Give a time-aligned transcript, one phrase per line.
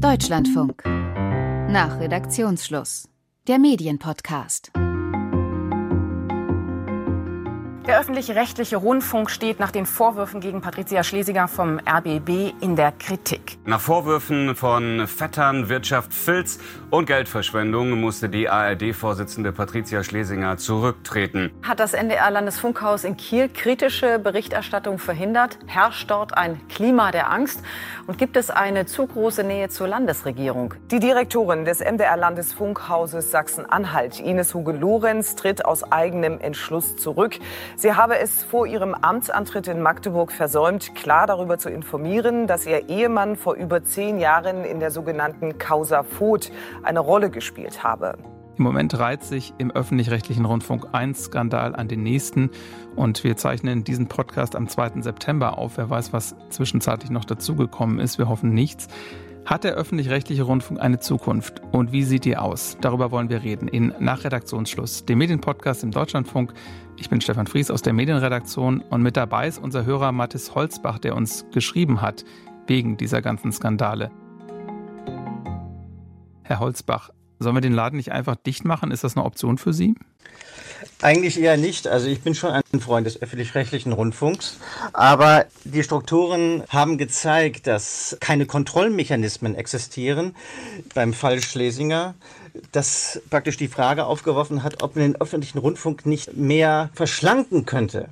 [0.00, 0.82] Deutschlandfunk.
[0.84, 3.08] Nach Redaktionsschluss.
[3.46, 4.70] Der Medienpodcast.
[7.86, 13.58] Der öffentlich-rechtliche Rundfunk steht nach den Vorwürfen gegen Patricia Schlesinger vom RBB in der Kritik.
[13.66, 16.58] Nach Vorwürfen von Vettern, Wirtschaft, Filz
[16.88, 21.50] und Geldverschwendung musste die ARD-Vorsitzende Patricia Schlesinger zurücktreten.
[21.62, 25.58] Hat das NDR-Landesfunkhaus in Kiel kritische Berichterstattung verhindert?
[25.66, 27.60] Herrscht dort ein Klima der Angst?
[28.06, 30.72] Und gibt es eine zu große Nähe zur Landesregierung?
[30.90, 37.38] Die Direktorin des MDR-Landesfunkhauses Sachsen-Anhalt, Ines Huge-Lorenz, tritt aus eigenem Entschluss zurück.
[37.76, 42.88] Sie habe es vor ihrem Amtsantritt in Magdeburg versäumt, klar darüber zu informieren, dass ihr
[42.88, 46.52] Ehemann vor über zehn Jahren in der sogenannten Causa Voth
[46.84, 48.16] eine Rolle gespielt habe.
[48.56, 52.50] Im Moment reiht sich im öffentlich-rechtlichen Rundfunk ein Skandal an den nächsten
[52.94, 55.00] und wir zeichnen diesen Podcast am 2.
[55.02, 55.76] September auf.
[55.76, 58.18] Wer weiß, was zwischenzeitlich noch dazugekommen ist.
[58.18, 58.86] Wir hoffen nichts.
[59.44, 62.78] Hat der öffentlich-rechtliche Rundfunk eine Zukunft und wie sieht die aus?
[62.80, 66.54] Darüber wollen wir reden in Nachredaktionsschluss, dem Medienpodcast im Deutschlandfunk.
[66.96, 70.98] Ich bin Stefan Fries aus der Medienredaktion und mit dabei ist unser Hörer Mathis Holzbach,
[70.98, 72.24] der uns geschrieben hat
[72.66, 74.10] wegen dieser ganzen Skandale.
[76.42, 78.90] Herr Holzbach, sollen wir den Laden nicht einfach dicht machen?
[78.92, 79.96] Ist das eine Option für Sie?
[81.00, 81.86] Eigentlich eher nicht.
[81.86, 84.58] Also ich bin schon ein Freund des öffentlich-rechtlichen Rundfunks.
[84.92, 90.34] Aber die Strukturen haben gezeigt, dass keine Kontrollmechanismen existieren.
[90.94, 92.14] Beim Fall Schlesinger
[92.72, 98.08] das praktisch die Frage aufgeworfen hat, ob man den öffentlichen Rundfunk nicht mehr verschlanken könnte.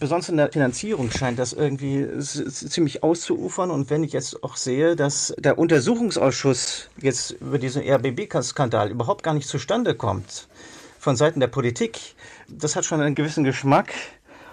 [0.00, 3.70] Besonders in der Finanzierung scheint das irgendwie ziemlich auszuufern.
[3.70, 9.34] Und wenn ich jetzt auch sehe, dass der Untersuchungsausschuss jetzt über diesen RBB-Skandal überhaupt gar
[9.34, 10.48] nicht zustande kommt,
[11.02, 11.98] von Seiten der Politik,
[12.46, 13.92] das hat schon einen gewissen Geschmack.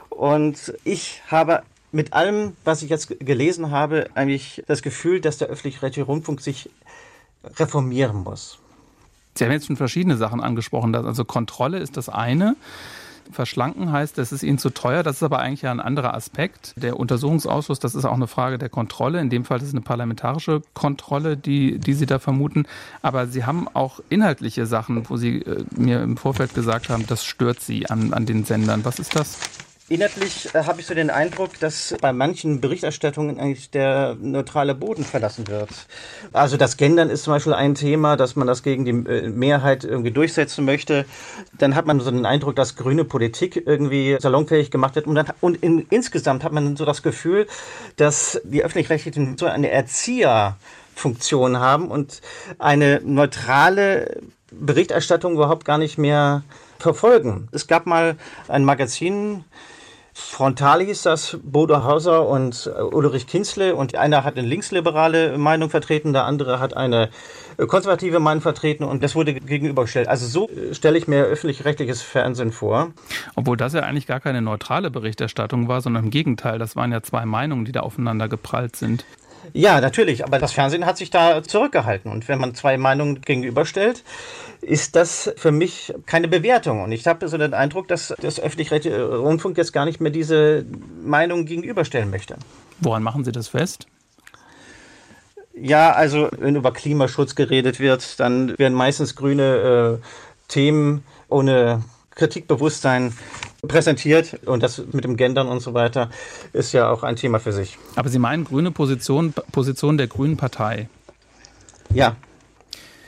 [0.10, 5.50] Und ich habe mit allem, was ich jetzt gelesen habe, eigentlich das Gefühl, dass der
[5.50, 6.72] öffentlich-rechtliche Rundfunk sich
[7.60, 8.58] reformieren muss.
[9.36, 10.96] Sie haben jetzt schon verschiedene Sachen angesprochen.
[10.96, 12.56] Also Kontrolle ist das eine.
[13.32, 15.04] Verschlanken heißt, das ist Ihnen zu teuer.
[15.04, 16.74] Das ist aber eigentlich ein anderer Aspekt.
[16.76, 19.20] Der Untersuchungsausschuss, das ist auch eine Frage der Kontrolle.
[19.20, 22.66] In dem Fall ist es eine parlamentarische Kontrolle, die, die Sie da vermuten.
[23.02, 27.24] Aber Sie haben auch inhaltliche Sachen, wo Sie äh, mir im Vorfeld gesagt haben, das
[27.24, 28.86] stört Sie an, an den Sendern.
[28.86, 29.38] Was ist das?
[29.90, 35.04] Inhaltlich äh, habe ich so den Eindruck, dass bei manchen Berichterstattungen eigentlich der neutrale Boden
[35.04, 35.70] verlassen wird.
[36.32, 39.84] Also das Gendern ist zum Beispiel ein Thema, dass man das gegen die äh, Mehrheit
[39.84, 41.06] irgendwie durchsetzen möchte.
[41.58, 45.08] Dann hat man so den Eindruck, dass grüne Politik irgendwie salonfähig gemacht wird.
[45.08, 47.48] Und, dann, und in, insgesamt hat man so das Gefühl,
[47.96, 52.22] dass die öffentlich-rechtlichen so eine Erzieherfunktion haben und
[52.60, 56.44] eine neutrale Berichterstattung überhaupt gar nicht mehr
[56.78, 57.50] verfolgen.
[57.52, 58.18] Es gab mal
[58.48, 59.46] ein Magazin,
[60.20, 63.76] Frontal hieß das, Bodo Hauser und äh, Ulrich Kinzle.
[63.76, 67.10] Und einer hat eine linksliberale Meinung vertreten, der andere hat eine
[67.58, 70.08] äh, konservative Meinung vertreten und das wurde gegenübergestellt.
[70.08, 72.92] Also so äh, stelle ich mir öffentlich-rechtliches Fernsehen vor.
[73.36, 77.02] Obwohl das ja eigentlich gar keine neutrale Berichterstattung war, sondern im Gegenteil, das waren ja
[77.02, 79.06] zwei Meinungen, die da aufeinander geprallt sind.
[79.54, 82.12] Ja, natürlich, aber das Fernsehen hat sich da zurückgehalten.
[82.12, 84.04] Und wenn man zwei Meinungen gegenüberstellt,
[84.62, 86.84] ist das für mich keine Bewertung.
[86.84, 90.66] Und ich habe so den Eindruck, dass das öffentlich-rechtliche Rundfunk jetzt gar nicht mehr diese
[91.04, 92.36] Meinung gegenüberstellen möchte.
[92.80, 93.88] Woran machen Sie das fest?
[95.54, 100.06] Ja, also wenn über Klimaschutz geredet wird, dann werden meistens grüne äh,
[100.48, 101.84] Themen ohne
[102.16, 103.14] Kritikbewusstsein
[103.68, 106.10] präsentiert und das mit dem Gendern und so weiter
[106.54, 107.78] ist ja auch ein Thema für sich.
[107.96, 110.88] Aber Sie meinen grüne Position, Position der Grünen Partei?
[111.94, 112.16] Ja.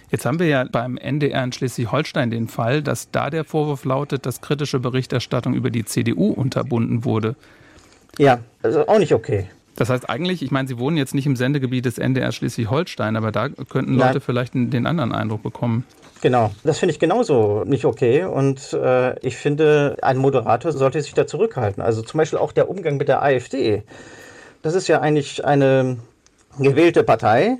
[0.09, 4.25] Jetzt haben wir ja beim NDR in Schleswig-Holstein den Fall, dass da der Vorwurf lautet,
[4.25, 7.35] dass kritische Berichterstattung über die CDU unterbunden wurde.
[8.17, 9.49] Ja, also auch nicht okay.
[9.75, 13.31] Das heißt eigentlich, ich meine, Sie wohnen jetzt nicht im Sendegebiet des NDR Schleswig-Holstein, aber
[13.31, 14.21] da könnten Leute Nein.
[14.21, 15.85] vielleicht den anderen Eindruck bekommen.
[16.21, 18.25] Genau, das finde ich genauso nicht okay.
[18.25, 21.81] Und äh, ich finde, ein Moderator sollte sich da zurückhalten.
[21.81, 23.83] Also zum Beispiel auch der Umgang mit der AfD.
[24.61, 25.97] Das ist ja eigentlich eine
[26.59, 27.57] gewählte Partei.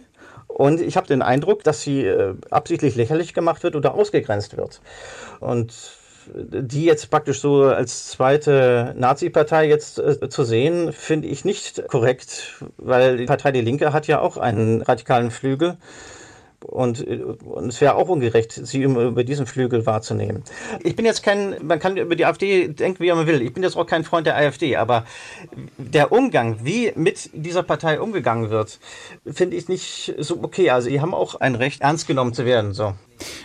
[0.48, 4.82] Und ich habe den Eindruck, dass sie äh, absichtlich lächerlich gemacht wird oder ausgegrenzt wird.
[5.40, 5.74] Und
[6.34, 12.64] die jetzt praktisch so als zweite Nazi-Partei jetzt äh, zu sehen, finde ich nicht korrekt,
[12.78, 15.78] weil die Partei Die Linke hat ja auch einen radikalen Flügel.
[16.64, 20.44] Und, und es wäre auch ungerecht, sie über diesen Flügel wahrzunehmen.
[20.84, 23.42] Ich bin jetzt kein, man kann über die AfD denken, wie man will.
[23.42, 25.06] Ich bin jetzt auch kein Freund der AfD, aber
[25.78, 28.80] der Umgang, wie mit dieser Partei umgegangen wird,
[29.26, 30.70] finde ich nicht so okay.
[30.70, 32.74] Also, die haben auch ein Recht, ernst genommen zu werden.
[32.74, 32.94] So.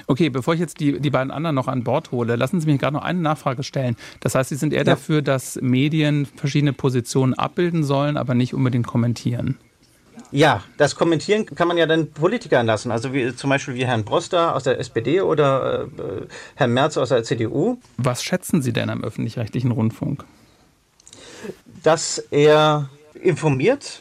[0.06, 2.80] Okay, bevor ich jetzt die, die beiden anderen noch an Bord hole, lassen Sie mich
[2.80, 3.96] gerade noch eine Nachfrage stellen.
[4.20, 4.84] Das heißt, Sie sind eher ja.
[4.84, 9.58] dafür, dass Medien verschiedene Positionen abbilden sollen, aber nicht unbedingt kommentieren.
[10.32, 14.04] Ja, das Kommentieren kann man ja dann Politikern lassen, also wie, zum Beispiel wie Herrn
[14.04, 16.26] Broster aus der SPD oder äh,
[16.56, 17.78] Herrn Merz aus der CDU.
[17.96, 20.24] Was schätzen Sie denn am öffentlich-rechtlichen Rundfunk?
[21.82, 22.88] Dass er
[23.22, 24.00] informiert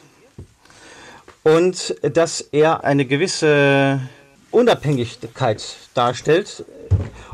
[1.44, 4.00] und dass er eine gewisse
[4.50, 6.64] Unabhängigkeit darstellt.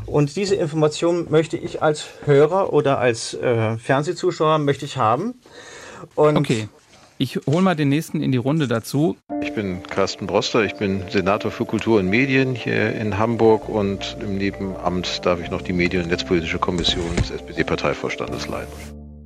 [0.05, 5.33] Und diese Information möchte ich als Hörer oder als äh, Fernsehzuschauer möchte ich haben.
[6.15, 6.67] Und okay.
[7.17, 9.17] Ich hole mal den nächsten in die Runde dazu.
[9.41, 14.17] Ich bin Carsten Broster, ich bin Senator für Kultur und Medien hier in Hamburg und
[14.19, 18.73] im Nebenamt darf ich noch die Medien- und Netzpolitische Kommission des SPD-Parteivorstandes leiten.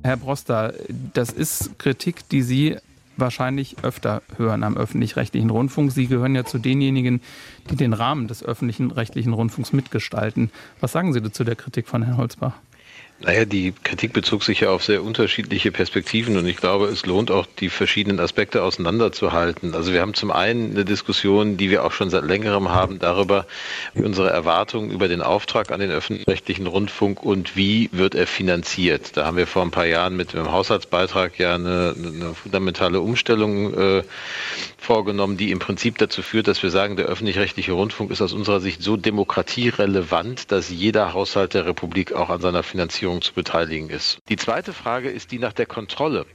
[0.04, 0.74] Herr Broster,
[1.14, 2.76] das ist Kritik, die Sie
[3.16, 5.90] wahrscheinlich öfter hören am öffentlich-rechtlichen Rundfunk.
[5.92, 7.20] Sie gehören ja zu denjenigen,
[7.70, 10.50] die den Rahmen des öffentlichen rechtlichen Rundfunks mitgestalten.
[10.80, 12.54] Was sagen Sie dazu der Kritik von Herrn Holzbach?
[13.20, 17.32] Naja, die Kritik bezog sich ja auf sehr unterschiedliche Perspektiven und ich glaube, es lohnt
[17.32, 19.74] auch, die verschiedenen Aspekte auseinanderzuhalten.
[19.74, 23.46] Also wir haben zum einen eine Diskussion, die wir auch schon seit längerem haben, darüber,
[23.94, 29.16] wie unsere Erwartungen über den Auftrag an den öffentlich-rechtlichen Rundfunk und wie wird er finanziert.
[29.16, 33.74] Da haben wir vor ein paar Jahren mit dem Haushaltsbeitrag ja eine, eine fundamentale Umstellung
[33.74, 34.02] äh,
[34.76, 38.60] vorgenommen, die im Prinzip dazu führt, dass wir sagen, der öffentlich-rechtliche Rundfunk ist aus unserer
[38.60, 44.18] Sicht so demokratierelevant, dass jeder Haushalt der Republik auch an seiner Finanzierung zu beteiligen ist.
[44.28, 46.26] Die zweite Frage ist die nach der Kontrolle.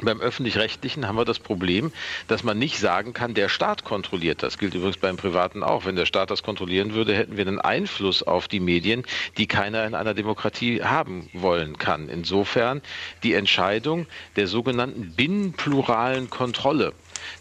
[0.00, 1.92] Beim öffentlich-rechtlichen haben wir das Problem,
[2.26, 4.42] dass man nicht sagen kann, der Staat kontrolliert.
[4.42, 5.84] Das gilt übrigens beim Privaten auch.
[5.84, 9.04] Wenn der Staat das kontrollieren würde, hätten wir einen Einfluss auf die Medien,
[9.36, 12.08] die keiner in einer Demokratie haben wollen kann.
[12.08, 12.80] Insofern
[13.22, 14.06] die Entscheidung
[14.36, 16.94] der sogenannten binnenpluralen Kontrolle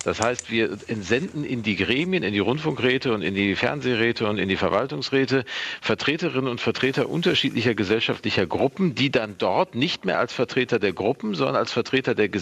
[0.03, 4.37] das heißt, wir entsenden in die Gremien, in die Rundfunkräte und in die Fernsehräte und
[4.37, 5.45] in die Verwaltungsräte
[5.81, 11.35] Vertreterinnen und Vertreter unterschiedlicher gesellschaftlicher Gruppen, die dann dort nicht mehr als Vertreter der Gruppen,
[11.35, 12.40] sondern als Vertreter der Gesellschaft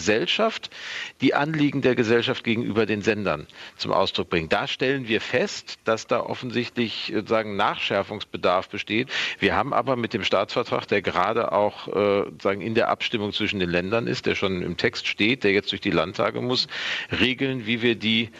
[1.20, 4.48] die Anliegen der Gesellschaft gegenüber den Sendern zum Ausdruck bringen.
[4.48, 9.08] Da stellen wir fest, dass da offensichtlich äh, sagen Nachschärfungsbedarf besteht.
[9.38, 13.60] Wir haben aber mit dem Staatsvertrag, der gerade auch äh, sagen in der Abstimmung zwischen
[13.60, 16.68] den Ländern ist, der schon im Text steht, der jetzt durch die Landtage muss,
[17.10, 18.30] Regeln, wie wir die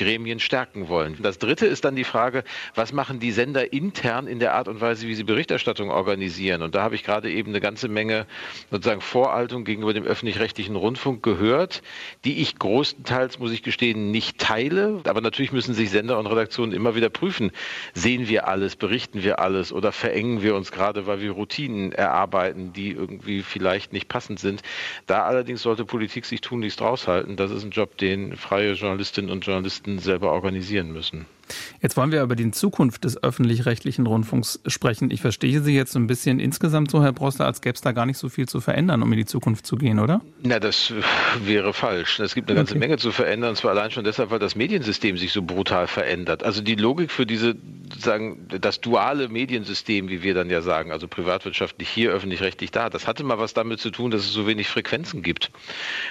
[0.00, 1.16] Gremien stärken wollen.
[1.20, 2.42] Das Dritte ist dann die Frage,
[2.74, 6.62] was machen die Sender intern in der Art und Weise, wie sie Berichterstattung organisieren?
[6.62, 8.26] Und da habe ich gerade eben eine ganze Menge
[8.70, 11.82] sozusagen Voraltung gegenüber dem öffentlich-rechtlichen Rundfunk gehört,
[12.24, 15.02] die ich größtenteils, muss ich gestehen, nicht teile.
[15.04, 17.50] Aber natürlich müssen sich Sender und Redaktionen immer wieder prüfen.
[17.92, 22.72] Sehen wir alles, berichten wir alles oder verengen wir uns gerade, weil wir Routinen erarbeiten,
[22.72, 24.62] die irgendwie vielleicht nicht passend sind.
[25.06, 27.36] Da allerdings sollte Politik sich tunlichst raushalten.
[27.36, 31.26] Das ist ein Job, den freie Journalistinnen und Journalisten Journalisten selber organisieren müssen.
[31.82, 35.10] Jetzt wollen wir über die Zukunft des öffentlich-rechtlichen Rundfunks sprechen.
[35.10, 37.90] Ich verstehe Sie jetzt so ein bisschen insgesamt so, Herr Broster, als gäbe es da
[37.90, 40.20] gar nicht so viel zu verändern, um in die Zukunft zu gehen, oder?
[40.42, 40.92] Na, das
[41.44, 42.20] wäre falsch.
[42.20, 42.78] Es gibt eine ganze okay.
[42.78, 46.44] Menge zu verändern, und zwar allein schon deshalb, weil das Mediensystem sich so brutal verändert.
[46.44, 47.56] Also die Logik für diese,
[48.02, 53.06] sagen, das duale Mediensystem, wie wir dann ja sagen, also privatwirtschaftlich hier, öffentlich-rechtlich da, das
[53.06, 55.50] hatte mal was damit zu tun, dass es so wenig Frequenzen gibt.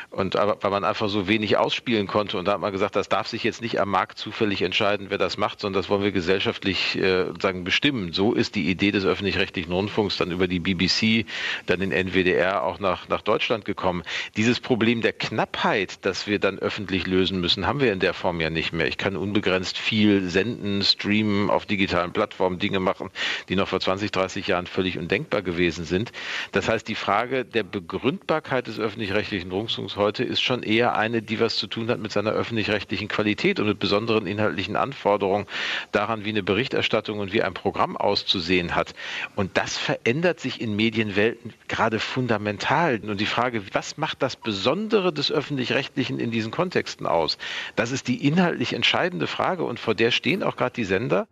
[0.09, 2.37] Und weil man einfach so wenig ausspielen konnte.
[2.37, 5.17] Und da hat man gesagt, das darf sich jetzt nicht am Markt zufällig entscheiden, wer
[5.17, 8.13] das macht, sondern das wollen wir gesellschaftlich äh, sagen bestimmen.
[8.13, 11.25] So ist die Idee des öffentlich-rechtlichen Rundfunks dann über die BBC,
[11.65, 14.03] dann den NWDR auch nach, nach Deutschland gekommen.
[14.37, 18.41] Dieses Problem der Knappheit, das wir dann öffentlich lösen müssen, haben wir in der Form
[18.41, 18.87] ja nicht mehr.
[18.87, 23.09] Ich kann unbegrenzt viel senden, streamen, auf digitalen Plattformen Dinge machen,
[23.47, 26.11] die noch vor 20, 30 Jahren völlig undenkbar gewesen sind.
[26.51, 31.39] Das heißt, die Frage der Begründbarkeit des öffentlich-rechtlichen Rundfunks heute ist schon eher eine, die
[31.39, 35.45] was zu tun hat mit seiner öffentlich-rechtlichen Qualität und mit besonderen inhaltlichen Anforderungen Anforderungen
[35.91, 38.93] daran, wie eine Berichterstattung und wie ein Programm auszusehen hat.
[39.35, 42.99] Und das verändert sich in Medienwelten gerade fundamental.
[42.99, 47.37] Und die Frage, was macht das Besondere des öffentlich-rechtlichen in diesen Kontexten aus?
[47.75, 51.27] Das ist die inhaltlich entscheidende Frage und vor der stehen auch gerade die Sender.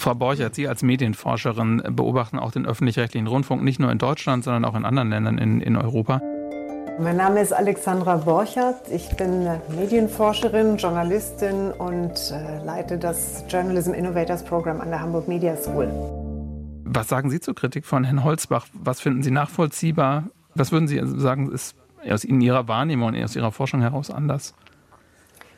[0.00, 4.64] Frau Borchert, Sie als Medienforscherin beobachten auch den öffentlich-rechtlichen Rundfunk nicht nur in Deutschland, sondern
[4.64, 6.22] auch in anderen Ländern in, in Europa.
[6.98, 8.88] Mein Name ist Alexandra Borchert.
[8.90, 9.46] Ich bin
[9.78, 15.88] Medienforscherin, Journalistin und äh, leite das Journalism Innovators Program an der Hamburg Media School.
[16.84, 18.66] Was sagen Sie zur Kritik von Herrn Holzbach?
[18.72, 20.24] Was finden Sie nachvollziehbar?
[20.54, 21.76] Was würden Sie sagen, ist
[22.10, 24.54] aus Ihrer Wahrnehmung und aus Ihrer Forschung heraus anders?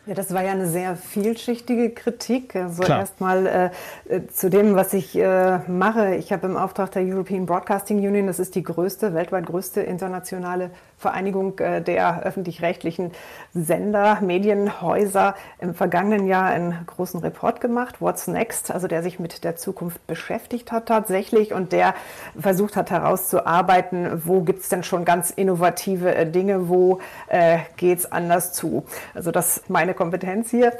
[0.04, 2.56] Ja, das war ja eine sehr vielschichtige Kritik.
[2.56, 3.71] Also erstmal äh,
[4.09, 6.16] äh, zu dem, was ich äh, mache.
[6.16, 10.71] Ich habe im Auftrag der European Broadcasting Union, das ist die größte, weltweit größte internationale
[11.02, 13.12] Vereinigung äh, der öffentlich-rechtlichen
[13.52, 19.44] Sender, Medienhäuser, im vergangenen Jahr einen großen Report gemacht, What's Next, also der sich mit
[19.44, 21.94] der Zukunft beschäftigt hat tatsächlich und der
[22.38, 27.99] versucht hat herauszuarbeiten, wo gibt es denn schon ganz innovative äh, Dinge, wo äh, geht
[27.99, 28.87] es anders zu.
[29.14, 30.73] Also das meine meine Kompetenz hier.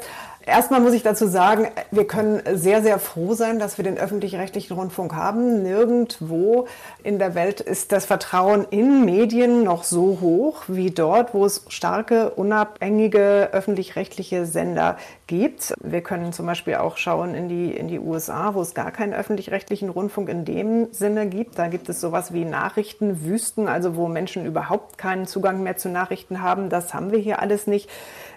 [0.45, 4.75] Erstmal muss ich dazu sagen, wir können sehr, sehr froh sein, dass wir den öffentlich-rechtlichen
[4.75, 5.63] Rundfunk haben.
[5.63, 6.67] Nirgendwo
[7.01, 11.63] in der Welt ist das Vertrauen in Medien noch so hoch wie dort, wo es
[11.69, 14.97] starke, unabhängige öffentlich-rechtliche Sender
[15.27, 15.73] gibt.
[15.81, 19.13] Wir können zum Beispiel auch schauen in die, in die USA, wo es gar keinen
[19.13, 21.57] öffentlich-rechtlichen Rundfunk in dem Sinne gibt.
[21.57, 26.41] Da gibt es sowas wie Nachrichtenwüsten, also wo Menschen überhaupt keinen Zugang mehr zu Nachrichten
[26.41, 26.67] haben.
[26.67, 27.89] Das haben wir hier alles nicht.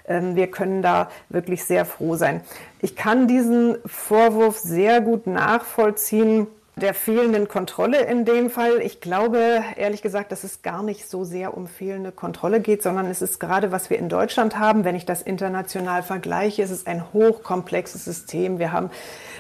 [0.09, 2.41] Ähm, wir können da wirklich sehr froh sein.
[2.81, 6.47] Ich kann diesen Vorwurf sehr gut nachvollziehen
[6.79, 8.83] der fehlenden Kontrolle in dem Fall.
[8.83, 13.07] Ich glaube, ehrlich gesagt, dass es gar nicht so sehr um fehlende Kontrolle geht, sondern
[13.07, 16.87] es ist gerade, was wir in Deutschland haben, wenn ich das international vergleiche, es ist
[16.87, 18.59] ein hochkomplexes System.
[18.59, 18.91] Wir haben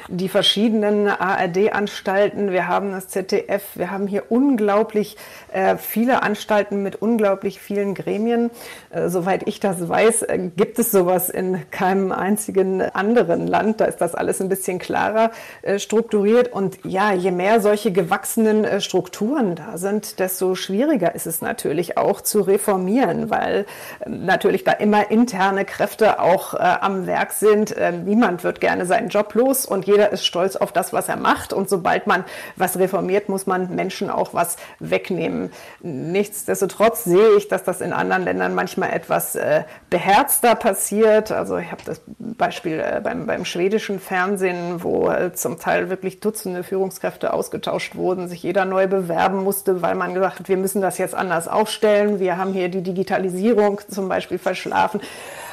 [0.08, 5.18] die verschiedenen ARD-Anstalten, wir haben das ZDF, wir haben hier unglaublich
[5.52, 8.50] äh, viele Anstalten mit unglaublich vielen Gremien.
[8.88, 13.82] Äh, soweit ich das weiß, äh, gibt es sowas in keinem einzigen anderen Land.
[13.82, 16.50] Da ist das alles ein bisschen klarer äh, strukturiert.
[16.50, 21.98] Und ja, je mehr solche gewachsenen äh, Strukturen da sind, desto schwieriger ist es natürlich
[21.98, 23.66] auch zu reformieren, weil
[24.04, 27.74] ähm, natürlich da immer interne Kräfte auch äh, am Werk sind.
[28.04, 31.52] niemand wird gerne seinen Job los und jeder ist stolz auf das, was er macht.
[31.52, 35.50] Und sobald man was reformiert, muss man Menschen auch was wegnehmen.
[35.80, 41.32] Nichtsdestotrotz sehe ich, dass das in anderen Ländern manchmal etwas äh, beherzter passiert.
[41.32, 47.15] Also ich habe das Beispiel beim, beim schwedischen Fernsehen, wo zum Teil wirklich Dutzende Führungskräfte
[47.24, 51.14] ausgetauscht wurden, sich jeder neu bewerben musste, weil man gesagt hat, wir müssen das jetzt
[51.14, 52.20] anders aufstellen.
[52.20, 55.00] Wir haben hier die Digitalisierung zum Beispiel verschlafen.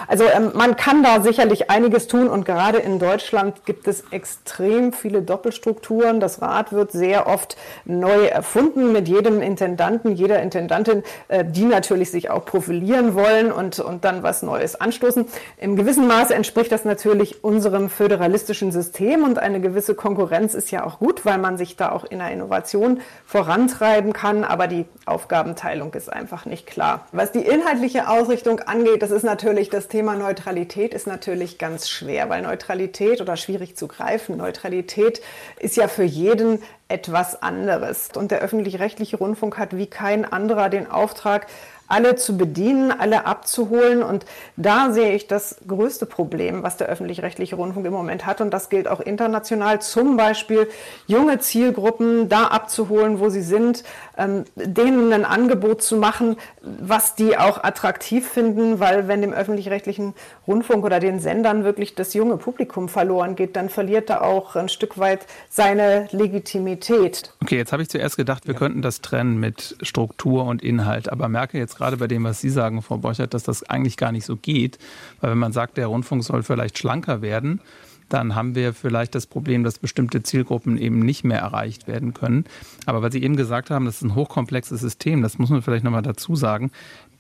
[0.08, 4.94] Also ähm, man kann da sicherlich einiges tun und gerade in Deutschland gibt es extrem
[4.94, 6.20] viele Doppelstrukturen.
[6.20, 12.12] Das Rad wird sehr oft neu erfunden mit jedem Intendanten, jeder Intendantin, äh, die natürlich
[12.12, 15.26] sich auch profilieren wollen und, und dann was Neues anstoßen.
[15.58, 20.86] Im gewissen Maße entspricht das natürlich unserem föderalistischen System und eine gewisse Konkurrenz ist ja
[20.86, 25.94] auch gut, weil man sich da auch in der Innovation vorantreiben kann, aber die Aufgabenteilung
[25.94, 27.08] ist einfach nicht klar.
[27.12, 32.28] Was die inhaltliche Ausrichtung angeht, das ist natürlich das Thema Neutralität ist natürlich ganz schwer,
[32.28, 35.22] weil Neutralität oder schwierig zu greifen, Neutralität
[35.60, 38.10] ist ja für jeden etwas anderes.
[38.16, 41.46] Und der öffentlich-rechtliche Rundfunk hat wie kein anderer den Auftrag,
[41.88, 44.04] alle zu bedienen, alle abzuholen.
[44.04, 44.26] Und
[44.58, 48.42] da sehe ich das größte Problem, was der öffentlich-rechtliche Rundfunk im Moment hat.
[48.42, 49.82] Und das gilt auch international.
[49.82, 50.68] Zum Beispiel
[51.08, 53.84] junge Zielgruppen da abzuholen, wo sie sind,
[54.18, 60.14] ähm, denen ein Angebot zu machen, was die auch attraktiv finden, weil wenn dem öffentlich-rechtlichen
[60.48, 64.70] Rundfunk oder den Sendern wirklich das junge Publikum verloren geht, dann verliert er auch ein
[64.70, 67.34] Stück weit seine Legitimität.
[67.42, 68.60] Okay, jetzt habe ich zuerst gedacht, wir ja.
[68.60, 72.50] könnten das trennen mit Struktur und Inhalt, aber merke jetzt gerade bei dem, was Sie
[72.50, 74.78] sagen, Frau Borchert, dass das eigentlich gar nicht so geht,
[75.22, 77.62] weil wenn man sagt, der Rundfunk soll vielleicht schlanker werden,
[78.10, 82.46] dann haben wir vielleicht das Problem, dass bestimmte Zielgruppen eben nicht mehr erreicht werden können.
[82.86, 85.84] Aber weil Sie eben gesagt haben, das ist ein hochkomplexes System, das muss man vielleicht
[85.84, 86.72] nochmal dazu sagen.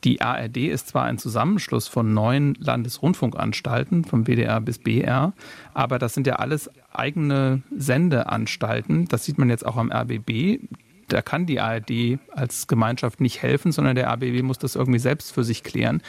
[0.03, 5.33] Die ARD ist zwar ein Zusammenschluss von neun Landesrundfunkanstalten, vom WDR bis BR,
[5.73, 9.07] aber das sind ja alles eigene Sendeanstalten.
[9.07, 10.59] Das sieht man jetzt auch am RBB.
[11.07, 15.33] Da kann die ARD als Gemeinschaft nicht helfen, sondern der RBB muss das irgendwie selbst
[15.33, 16.01] für sich klären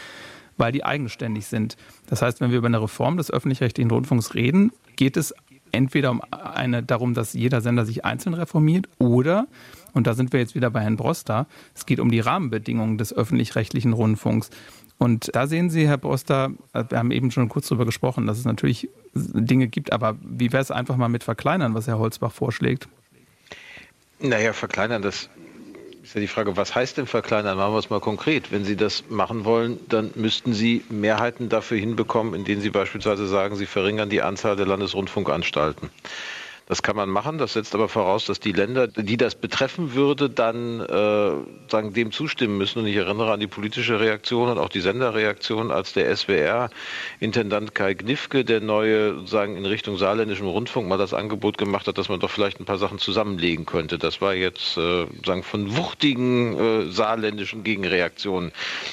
[0.56, 1.76] weil die eigenständig sind.
[2.06, 5.34] Das heißt, wenn wir über eine Reform des öffentlich-rechtlichen Rundfunks reden, geht es
[5.75, 9.47] entweder um eine, darum, dass jeder Sender sich einzeln reformiert oder,
[9.93, 13.12] und da sind wir jetzt wieder bei Herrn Broster, es geht um die Rahmenbedingungen des
[13.12, 14.50] öffentlich-rechtlichen Rundfunks.
[14.97, 18.45] Und da sehen Sie, Herr Broster, wir haben eben schon kurz darüber gesprochen, dass es
[18.45, 22.88] natürlich Dinge gibt, aber wie wäre es einfach mal mit Verkleinern, was Herr Holzbach vorschlägt?
[24.21, 25.28] Naja, verkleinern, das
[26.04, 27.56] ist ja die Frage, was heißt denn verkleinern?
[27.56, 28.52] Machen wir es mal konkret.
[28.52, 33.56] Wenn Sie das machen wollen, dann müssten Sie Mehrheiten dafür hinbekommen, indem Sie beispielsweise sagen,
[33.56, 35.88] Sie verringern die Anzahl der Landesrundfunkanstalten.
[36.66, 40.30] Das kann man machen, das setzt aber voraus, dass die Länder, die das betreffen würde,
[40.30, 42.78] dann äh, sagen, dem zustimmen müssen.
[42.78, 47.92] Und ich erinnere an die politische Reaktion und auch die Senderreaktion, als der SWR-Intendant Kai
[47.92, 52.18] Gnifke, der neue, sagen in Richtung saarländischem Rundfunk mal das Angebot gemacht hat, dass man
[52.18, 53.99] doch vielleicht ein paar Sachen zusammenlegen könnte.
[53.99, 58.52] Das war jetzt äh, sagen von wuchtigen äh, saarländischen Gegenreaktionen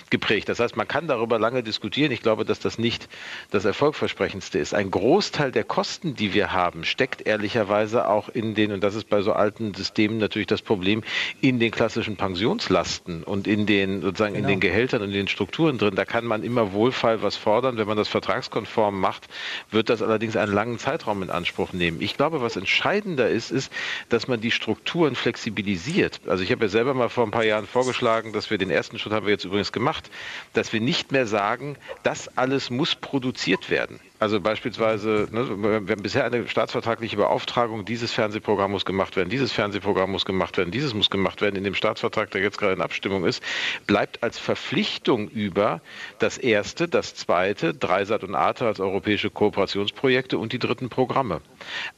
[0.10, 0.50] geprägt.
[0.50, 2.12] Das heißt, man kann darüber lange diskutieren.
[2.12, 3.08] Ich glaube, dass das nicht
[3.50, 4.74] das Erfolgversprechendste ist.
[4.74, 9.10] Ein Großteil der Kosten, die wir haben, steckt ehrlicherweise auch in den, und das ist
[9.10, 11.03] bei so alten Systemen natürlich das Problem,
[11.41, 14.48] in den klassischen Pensionslasten und in den sozusagen genau.
[14.48, 15.96] in den Gehältern und in den Strukturen drin.
[15.96, 17.77] Da kann man immer wohlfeil was fordern.
[17.77, 19.27] Wenn man das vertragskonform macht,
[19.70, 22.01] wird das allerdings einen langen Zeitraum in Anspruch nehmen.
[22.01, 23.72] Ich glaube, was entscheidender ist, ist,
[24.10, 26.22] dass man die Strukturen flexibilisiert.
[26.27, 29.00] Also ich habe ja selber mal vor ein paar Jahren vorgeschlagen, dass wir den ersten
[29.00, 30.10] Schritt haben wir jetzt übrigens gemacht,
[30.53, 34.00] dass wir nicht mehr sagen, das alles muss produziert werden.
[34.22, 39.51] Also beispielsweise, ne, wir haben bisher eine staatsvertragliche Beauftragung, dieses Fernsehprogramm muss gemacht werden, dieses
[39.51, 41.56] Fernsehprogramm muss gemacht werden, dieses muss gemacht werden.
[41.56, 43.42] In dem Staatsvertrag, der jetzt gerade in Abstimmung ist,
[43.88, 45.82] bleibt als Verpflichtung über
[46.20, 51.42] das erste, das zweite, Dreisat und ATA als europäische Kooperationsprojekte und die dritten Programme.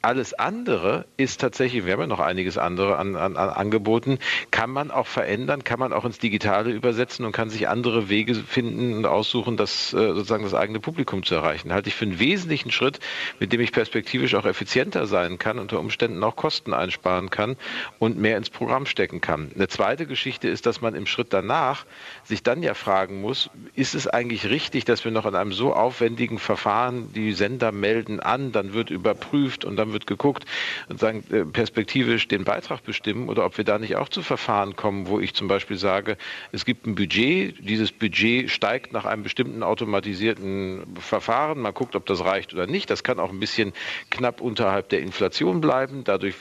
[0.02, 4.20] Alles andere ist tatsächlich, wir haben ja noch einiges andere an, an, an Angeboten,
[4.52, 8.36] kann man auch verändern, kann man auch ins Digitale übersetzen und kann sich andere Wege
[8.36, 11.74] finden und aussuchen, das äh, sozusagen das eigene Publikum zu erreichen.
[11.74, 13.00] Halte ich für einen wesentlichen Schritt,
[13.40, 17.56] mit dem ich perspektivisch auch effizienter sein kann, unter Umständen auch Kosten einsparen kann
[18.00, 19.52] und mehr ins Programm stecken kann.
[19.56, 21.86] Eine zweite Geschichte ist, dass man im Schritt danach
[22.24, 25.74] sich dann ja fragen muss, ist es eigentlich richtig, dass wir noch in einem so
[25.74, 30.46] aufwendigen Verfahren die Sender melden an, dann wird überprüft und dann wird geguckt
[30.90, 34.76] und sagen, äh, perspektivisch den Beitrag bestimmen oder ob wir da nicht auch zu Verfahren
[34.76, 36.18] kommen, wo ich zum Beispiel sage,
[36.52, 42.04] es gibt ein Budget, dieses Budget steigt nach einem bestimmten automatisierten Verfahren, man guckt, ob
[42.04, 42.90] ob das reicht oder nicht.
[42.90, 43.72] Das kann auch ein bisschen
[44.10, 46.04] knapp unterhalb der Inflation bleiben.
[46.04, 46.36] Dadurch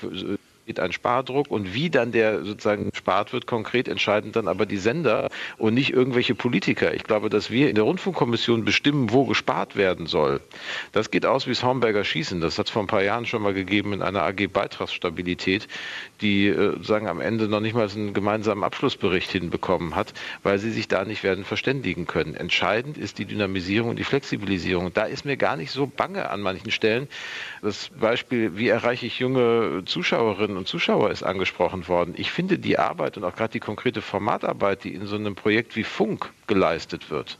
[0.62, 4.76] entsteht ein Spardruck und wie dann der sozusagen spart wird, konkret entscheiden dann aber die
[4.76, 5.28] Sender
[5.58, 6.94] und nicht irgendwelche Politiker.
[6.94, 10.40] Ich glaube, dass wir in der Rundfunkkommission bestimmen, wo gespart werden soll.
[10.92, 12.40] Das geht aus wie das Hornberger Schießen.
[12.40, 15.66] Das hat es vor ein paar Jahren schon mal gegeben in einer AG Beitragsstabilität,
[16.20, 20.14] die äh, sagen am Ende noch nicht mal einen gemeinsamen Abschlussbericht hinbekommen hat,
[20.44, 22.34] weil sie sich da nicht werden verständigen können.
[22.34, 24.92] Entscheidend ist die Dynamisierung und die Flexibilisierung.
[24.94, 27.08] Da ist mir gar nicht so bange an manchen Stellen.
[27.62, 32.14] Das Beispiel, wie erreiche ich junge Zuschauerinnen und Zuschauer ist angesprochen worden.
[32.16, 35.76] Ich finde die Arbeit und auch gerade die konkrete Formatarbeit, die in so einem Projekt
[35.76, 37.38] wie Funk geleistet wird,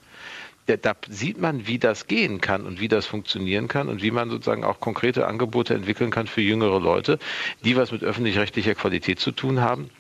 [0.67, 4.31] da sieht man, wie das gehen kann und wie das funktionieren kann und wie man
[4.31, 7.19] sozusagen auch konkrete Angebote entwickeln kann für jüngere Leute,
[7.65, 9.91] die was mit öffentlich-rechtlicher Qualität zu tun haben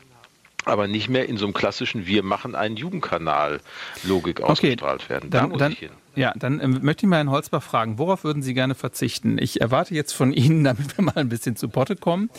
[0.64, 5.30] aber nicht mehr in so einem klassischen Wir machen einen Jugendkanal-Logik okay, ausgestrahlt werden.
[5.30, 5.90] Da dann, muss dann, ich hin.
[6.14, 9.38] Ja, dann ähm, möchte ich mal Herrn Holzbach fragen, worauf würden Sie gerne verzichten?
[9.38, 12.30] Ich erwarte jetzt von Ihnen, damit wir mal ein bisschen zu Potte kommen,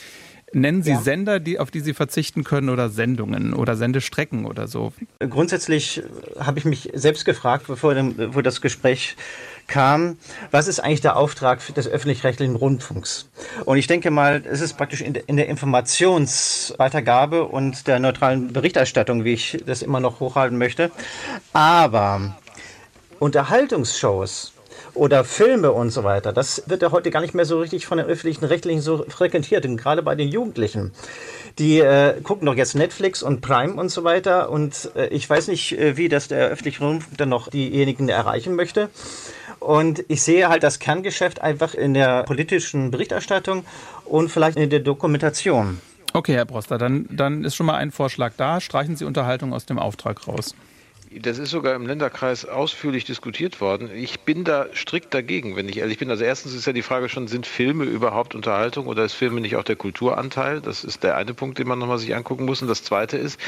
[0.53, 1.01] Nennen Sie ja.
[1.01, 4.93] Sender, die, auf die Sie verzichten können oder Sendungen oder Sendestrecken oder so?
[5.19, 6.03] Grundsätzlich
[6.39, 9.15] habe ich mich selbst gefragt, bevor, bevor das Gespräch
[9.65, 10.17] kam,
[10.51, 13.29] was ist eigentlich der Auftrag des öffentlich-rechtlichen Rundfunks?
[13.65, 19.23] Und ich denke mal, es ist praktisch in, in der Informationsweitergabe und der neutralen Berichterstattung,
[19.23, 20.91] wie ich das immer noch hochhalten möchte.
[21.53, 22.35] Aber
[23.23, 24.51] Unterhaltungsshows
[24.93, 26.33] oder Filme und so weiter.
[26.33, 29.65] Das wird ja heute gar nicht mehr so richtig von den öffentlichen Rechtlichen so frequentiert.
[29.65, 30.91] Und gerade bei den Jugendlichen.
[31.57, 34.49] Die äh, gucken doch jetzt Netflix und Prime und so weiter.
[34.49, 38.55] Und äh, ich weiß nicht, äh, wie das der öffentliche Rundfunk dann noch diejenigen erreichen
[38.55, 38.89] möchte.
[39.61, 43.63] Und ich sehe halt das Kerngeschäft einfach in der politischen Berichterstattung
[44.03, 45.79] und vielleicht in der Dokumentation.
[46.11, 48.59] Okay, Herr Broster, dann, dann ist schon mal ein Vorschlag da.
[48.59, 50.55] Streichen Sie Unterhaltung aus dem Auftrag raus.
[51.21, 53.89] Das ist sogar im Länderkreis ausführlich diskutiert worden.
[53.93, 56.09] Ich bin da strikt dagegen, wenn ich ehrlich bin.
[56.09, 59.55] Also erstens ist ja die Frage schon, sind Filme überhaupt Unterhaltung oder ist Filme nicht
[59.55, 60.61] auch der Kulturanteil?
[60.61, 62.61] Das ist der eine Punkt, den man nochmal sich angucken muss.
[62.61, 63.39] Und das zweite ist,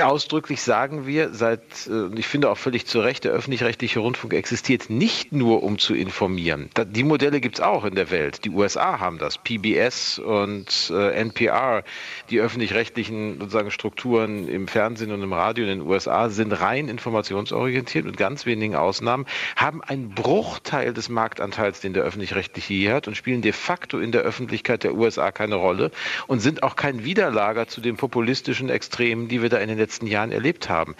[0.00, 4.90] Ausdrücklich sagen wir seit, äh, ich finde auch völlig zu Recht, der öffentlich-rechtliche Rundfunk existiert
[4.90, 6.70] nicht nur, um zu informieren.
[6.76, 8.44] Die Modelle gibt es auch in der Welt.
[8.44, 11.82] Die USA haben das, PBS und äh, NPR.
[12.30, 18.16] Die öffentlich-rechtlichen Strukturen im Fernsehen und im Radio in den USA sind rein informationsorientiert mit
[18.16, 23.42] ganz wenigen Ausnahmen, haben einen Bruchteil des Marktanteils, den der öffentlich-rechtliche hier hat und spielen
[23.42, 25.90] de facto in der Öffentlichkeit der USA keine Rolle
[26.26, 29.87] und sind auch kein Widerlager zu den populistischen Extremen, die wir da in den letzten
[30.06, 30.94] Jahren erlebt haben.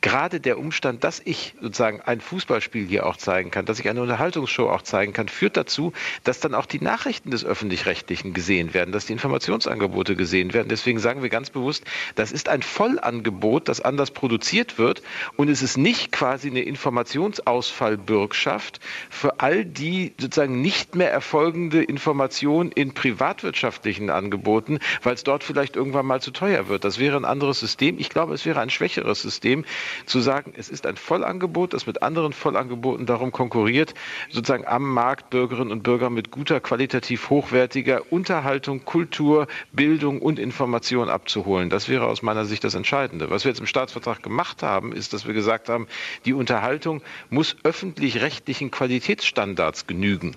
[0.00, 4.02] Gerade der Umstand, dass ich sozusagen ein Fußballspiel hier auch zeigen kann, dass ich eine
[4.02, 5.92] Unterhaltungsshow auch zeigen kann, führt dazu,
[6.24, 10.68] dass dann auch die Nachrichten des öffentlich-rechtlichen gesehen werden, dass die Informationsangebote gesehen werden.
[10.68, 15.02] Deswegen sagen wir ganz bewusst, das ist ein Vollangebot, das anders produziert wird
[15.36, 22.72] und es ist nicht quasi eine Informationsausfallbürgschaft für all die sozusagen nicht mehr erfolgende Information
[22.72, 26.84] in privatwirtschaftlichen Angeboten, weil es dort vielleicht irgendwann mal zu teuer wird.
[26.84, 27.98] Das wäre ein anderes System.
[27.98, 29.64] Ich glaube, es wäre ein schwächeres System,
[30.06, 33.94] zu sagen, es ist ein Vollangebot, das mit anderen Vollangeboten darum konkurriert,
[34.30, 41.08] sozusagen am Markt Bürgerinnen und Bürger mit guter, qualitativ hochwertiger Unterhaltung, Kultur, Bildung und Information
[41.08, 41.70] abzuholen.
[41.70, 43.30] Das wäre aus meiner Sicht das Entscheidende.
[43.30, 45.86] Was wir jetzt im Staatsvertrag gemacht haben, ist, dass wir gesagt haben,
[46.24, 50.36] die Unterhaltung muss öffentlich-rechtlichen Qualitätsstandards genügen.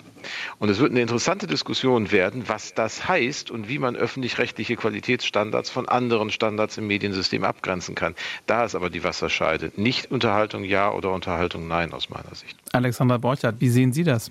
[0.58, 5.70] Und es wird eine interessante Diskussion werden, was das heißt und wie man öffentlich-rechtliche Qualitätsstandards
[5.70, 8.14] von anderen Standards im Mediensystem abgrenzen kann.
[8.46, 9.72] Da ist aber die Wasserscheide.
[9.76, 12.56] Nicht Unterhaltung ja oder Unterhaltung nein aus meiner Sicht.
[12.72, 14.30] Alexander Borchardt, wie sehen Sie das?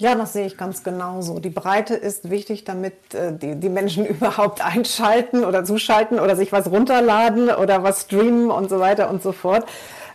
[0.00, 1.40] Ja, das sehe ich ganz genauso.
[1.40, 6.52] Die Breite ist wichtig, damit äh, die, die Menschen überhaupt einschalten oder zuschalten oder sich
[6.52, 9.66] was runterladen oder was streamen und so weiter und so fort.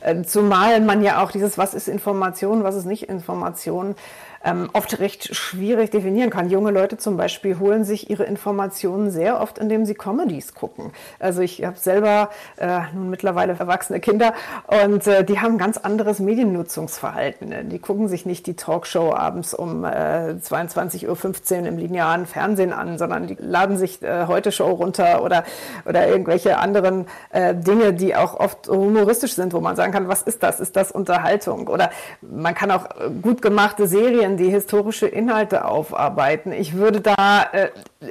[0.02, 3.96] Äh, zumal man ja auch dieses, was ist Information, was ist nicht Information,
[4.46, 6.50] ähm, oft recht schwierig definieren kann.
[6.50, 10.94] Junge Leute zum Beispiel holen sich ihre Informationen sehr oft, indem sie Comedies gucken.
[11.20, 14.34] Also ich habe selber äh, nun mittlerweile erwachsene Kinder
[14.68, 15.80] und äh, die haben ganz
[16.20, 17.70] Mediennutzungsverhalten.
[17.70, 22.98] Die gucken sich nicht die Talkshow abends um äh, 22.15 Uhr im linearen Fernsehen an,
[22.98, 25.44] sondern die laden sich äh, heute Show runter oder,
[25.86, 30.22] oder irgendwelche anderen äh, Dinge, die auch oft humoristisch sind, wo man sagen kann, was
[30.22, 30.60] ist das?
[30.60, 31.68] Ist das Unterhaltung?
[31.68, 31.90] Oder
[32.22, 36.52] man kann auch äh, gut gemachte Serien die historische Inhalte aufarbeiten.
[36.52, 37.70] Ich würde da äh,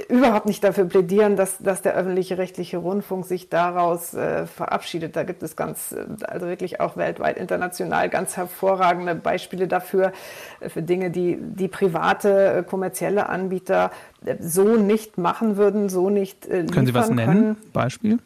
[0.08, 5.16] überhaupt nicht dafür plädieren, dass, dass der öffentliche rechtliche Rundfunk sich daraus äh, verabschiedet.
[5.16, 10.12] Da gibt es ganz, äh, also wirklich auch weltweit, international ganz hervorragende Beispiele dafür,
[10.60, 13.90] äh, für Dinge, die, die private, äh, kommerzielle Anbieter
[14.40, 17.26] so nicht machen würden, so nicht äh, Können Sie was nennen?
[17.26, 17.56] Können.
[17.72, 18.18] Beispiel?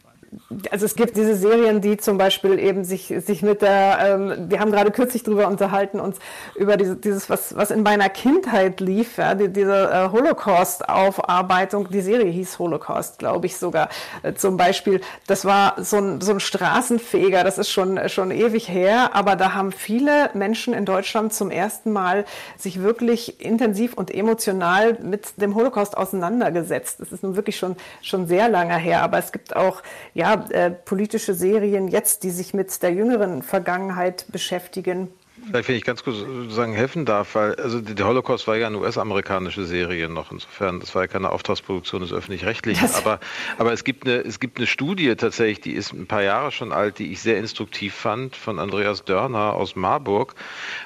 [0.70, 4.60] Also es gibt diese Serien, die zum Beispiel eben sich, sich mit der, ähm, wir
[4.60, 6.18] haben gerade kürzlich darüber unterhalten, uns
[6.54, 12.02] über diese, dieses, was, was in meiner Kindheit lief, ja, die, diese äh, Holocaust-Aufarbeitung, die
[12.02, 13.88] Serie hieß Holocaust, glaube ich sogar,
[14.22, 15.00] äh, zum Beispiel.
[15.26, 19.54] Das war so ein, so ein Straßenfeger, das ist schon, schon ewig her, aber da
[19.54, 25.54] haben viele Menschen in Deutschland zum ersten Mal sich wirklich intensiv und emotional mit dem
[25.54, 27.00] Holocaust auseinandergesetzt.
[27.00, 29.82] Das ist nun wirklich schon, schon sehr lange her, aber es gibt auch
[30.18, 35.08] ja, äh, politische Serien jetzt, die sich mit der jüngeren Vergangenheit beschäftigen,
[35.48, 36.18] Vielleicht, wenn ich ganz kurz
[36.54, 40.94] sagen helfen darf, weil also der Holocaust war ja eine US-amerikanische Serie noch, insofern, das
[40.94, 43.18] war ja keine Auftragsproduktion des Öffentlich-Rechtlichen, aber,
[43.56, 46.70] aber es, gibt eine, es gibt eine Studie tatsächlich, die ist ein paar Jahre schon
[46.70, 50.34] alt, die ich sehr instruktiv fand, von Andreas Dörner aus Marburg,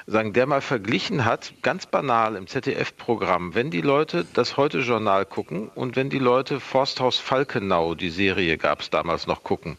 [0.07, 5.69] sagen, der mal verglichen hat, ganz banal im ZDF-Programm, wenn die Leute das Heute-Journal gucken
[5.75, 9.77] und wenn die Leute Forsthaus Falkenau, die Serie gab es damals noch, gucken,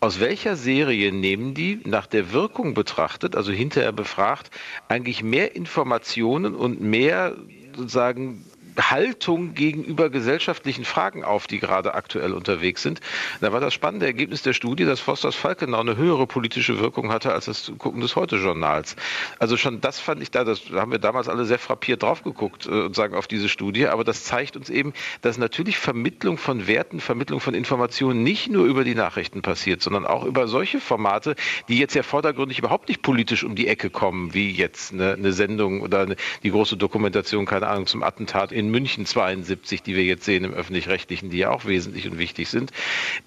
[0.00, 4.50] aus welcher Serie nehmen die nach der Wirkung betrachtet, also hinterher befragt, gefragt,
[4.88, 7.36] eigentlich mehr Informationen und mehr
[7.76, 8.44] sozusagen
[8.78, 13.00] Haltung gegenüber gesellschaftlichen Fragen auf, die gerade aktuell unterwegs sind.
[13.40, 17.32] Da war das spannende Ergebnis der Studie, dass Fosters Falkenau eine höhere politische Wirkung hatte
[17.32, 18.96] als das Gucken des Heute-Journals.
[19.38, 22.66] Also schon das fand ich da, das haben wir damals alle sehr frappiert drauf geguckt
[22.66, 26.66] äh, und sagen auf diese Studie, aber das zeigt uns eben, dass natürlich Vermittlung von
[26.66, 31.36] Werten, Vermittlung von Informationen nicht nur über die Nachrichten passiert, sondern auch über solche Formate,
[31.68, 35.32] die jetzt ja vordergründig überhaupt nicht politisch um die Ecke kommen, wie jetzt eine, eine
[35.32, 39.94] Sendung oder eine, die große Dokumentation, keine Ahnung, zum Attentat in in München 72, die
[39.94, 42.72] wir jetzt sehen im öffentlich-rechtlichen, die ja auch wesentlich und wichtig sind.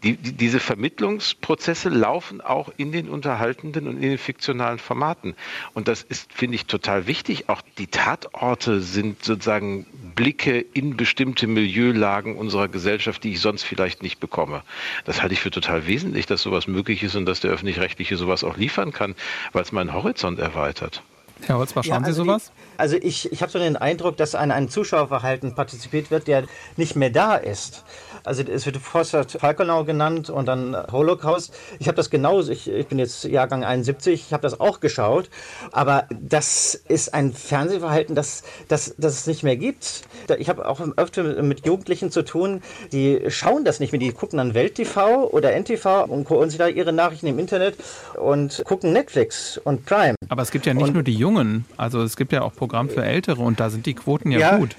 [0.04, 5.36] Die, die, diese Vermittlungsprozesse laufen auch in den unterhaltenden und in den fiktionalen Formaten.
[5.74, 7.50] Und das ist, finde ich, total wichtig.
[7.50, 14.04] Auch die Tatorte sind sozusagen Blicke in bestimmte Milieulagen unserer Gesellschaft, die ich sonst vielleicht
[14.04, 14.64] nicht bekomme.
[15.06, 18.44] Das halte ich für total wesentlich, dass sowas möglich ist und dass der öffentlich-rechtliche sowas
[18.44, 19.16] auch liefern kann,
[19.54, 21.02] weil es meinen Horizont erweitert.
[21.46, 22.46] Herr Holzbach, schauen ja, also Sie sowas?
[22.46, 26.44] Die, also ich, ich habe so den Eindruck, dass an einem Zuschauerverhalten partizipiert wird, der
[26.78, 27.84] nicht mehr da ist.
[28.24, 31.54] Also es wird Foster Falkenau genannt und dann Holocaust.
[31.80, 35.30] Ich habe das genauso, ich, ich bin jetzt Jahrgang 71, ich habe das auch geschaut.
[35.72, 40.04] Aber das ist ein Fernsehverhalten, das, das, das es nicht mehr gibt.
[40.38, 44.00] Ich habe auch öfter mit Jugendlichen zu tun, die schauen das nicht mehr.
[44.00, 47.76] Die gucken dann Welt TV oder NTV und holen sich da ihre Nachrichten im Internet
[48.16, 50.16] und gucken Netflix und Prime.
[50.28, 51.29] Aber es gibt ja nicht und, nur die Jungen,
[51.78, 54.58] also es gibt ja auch Programm für Ältere und da sind die Quoten ja, ja
[54.58, 54.76] gut.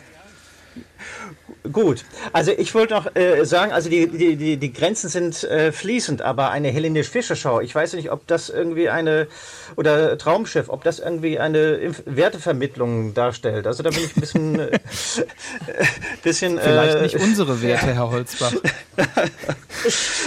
[1.70, 5.72] Gut, also ich wollte noch äh, sagen, also die, die, die, die Grenzen sind äh,
[5.72, 9.26] fließend, aber eine Helene Fischer Show, ich weiß nicht, ob das irgendwie eine,
[9.76, 13.66] oder Traumschiff, ob das irgendwie eine Inf Wertevermittlung darstellt.
[13.66, 14.58] Also da bin ich ein bisschen...
[14.58, 14.78] äh,
[16.22, 18.52] bisschen Vielleicht äh, nicht unsere Werte, Herr Holzbach.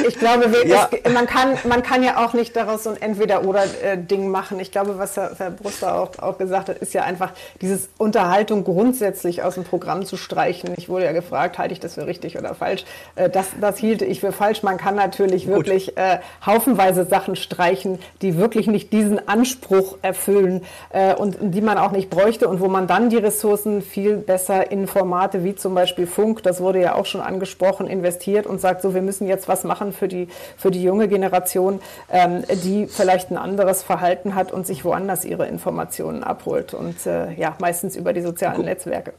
[0.07, 0.89] ich glaube, ja.
[0.91, 4.59] es, man, kann, man kann ja auch nicht daraus so ein Entweder-Oder-Ding machen.
[4.59, 8.63] Ich glaube, was Herr, Herr Bruster auch, auch gesagt hat, ist ja einfach dieses Unterhaltung
[8.63, 10.73] grundsätzlich aus dem Programm zu streichen.
[10.77, 12.85] Ich wurde ja gefragt, halte ich das für richtig oder falsch?
[13.15, 14.63] Äh, das, das hielte ich für falsch.
[14.63, 15.55] Man kann natürlich Gut.
[15.55, 21.77] wirklich äh, haufenweise Sachen streichen, die wirklich nicht diesen Anspruch erfüllen äh, und die man
[21.77, 25.73] auch nicht bräuchte und wo man dann die Ressourcen viel besser in Formate wie zum
[25.73, 29.47] Beispiel Funk, das wurde ja auch schon angesprochen, investiert und sagt so, wir müssen jetzt
[29.47, 31.81] was machen für die, für die junge Generation,
[32.11, 37.33] ähm, die vielleicht ein anderes Verhalten hat und sich woanders ihre Informationen abholt und äh,
[37.33, 38.65] ja, meistens über die sozialen Gut.
[38.65, 39.13] Netzwerke.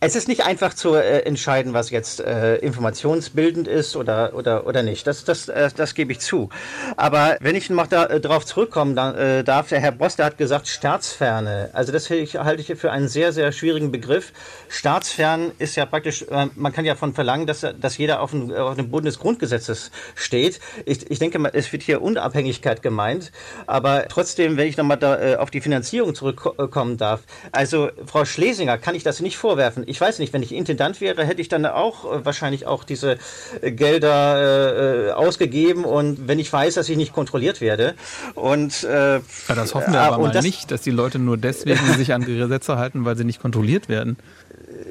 [0.00, 4.84] Es ist nicht einfach zu äh, entscheiden, was jetzt äh, informationsbildend ist oder, oder, oder
[4.84, 5.08] nicht.
[5.08, 6.50] Das, das, äh, das gebe ich zu.
[6.96, 10.38] Aber wenn ich noch da, äh, darauf zurückkommen dann, äh, darf, der Herr Boster hat
[10.38, 11.70] gesagt, Staatsferne.
[11.72, 14.32] Also das ich, halte ich für einen sehr, sehr schwierigen Begriff.
[14.68, 18.52] Staatsfern ist ja praktisch, äh, man kann ja von verlangen, dass, dass jeder auf dem,
[18.52, 20.60] auf dem Boden des Grundgesetzes steht.
[20.86, 23.32] Ich, ich denke es wird hier Unabhängigkeit gemeint.
[23.66, 27.22] Aber trotzdem, wenn ich nochmal da, äh, auf die Finanzierung zurückkommen darf.
[27.50, 31.24] Also Frau Schlesinger kann ich das nicht vorwerfen ich weiß nicht, wenn ich Intendant wäre,
[31.24, 33.18] hätte ich dann auch äh, wahrscheinlich auch diese
[33.60, 37.94] äh, Gelder äh, ausgegeben und wenn ich weiß, dass ich nicht kontrolliert werde.
[38.34, 39.20] Und äh, ja,
[39.54, 42.76] das hoffen wir aber mal das, nicht, dass die Leute nur deswegen sich an Gesetze
[42.76, 44.16] halten, weil sie nicht kontrolliert werden.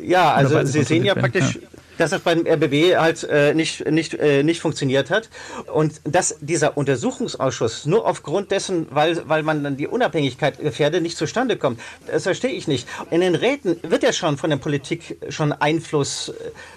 [0.02, 4.14] Ja, also Sie sehen ja praktisch, ja dass das beim RBB halt äh, nicht, nicht,
[4.14, 5.30] äh, nicht funktioniert hat.
[5.72, 11.18] Und dass dieser Untersuchungsausschuss nur aufgrund dessen, weil, weil man dann die Unabhängigkeit gefährdet, nicht
[11.18, 12.88] zustande kommt, das verstehe ich nicht.
[13.12, 16.34] In den Räten wird ja schon von der Politik schon Einfluss äh,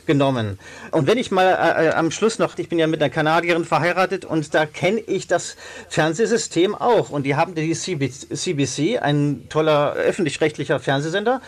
[0.07, 0.59] genommen.
[0.91, 3.65] Und wenn ich mal äh, äh am Schluss noch, ich bin ja mit einer Kanadierin
[3.65, 5.57] verheiratet und da kenne ich das
[5.89, 7.11] Fernsehsystem auch.
[7.11, 11.41] Und die haben die CBC, ein toller öffentlich-rechtlicher Fernsehsender,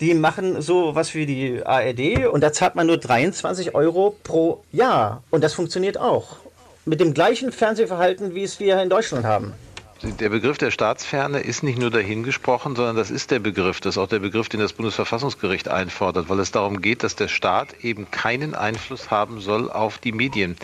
[0.00, 4.64] die machen so was wie die ARD und da zahlt man nur 23 Euro pro
[4.72, 5.22] Jahr.
[5.28, 6.36] Und das funktioniert auch.
[6.86, 9.52] Mit dem gleichen Fernsehverhalten, wie es wir in Deutschland haben.
[10.04, 13.80] Der Begriff der Staatsferne ist nicht nur dahingesprochen, sondern das ist der Begriff.
[13.80, 17.28] Das ist auch der Begriff, den das Bundesverfassungsgericht einfordert, weil es darum geht, dass der
[17.28, 20.56] Staat eben keinen Einfluss haben soll auf die Medien.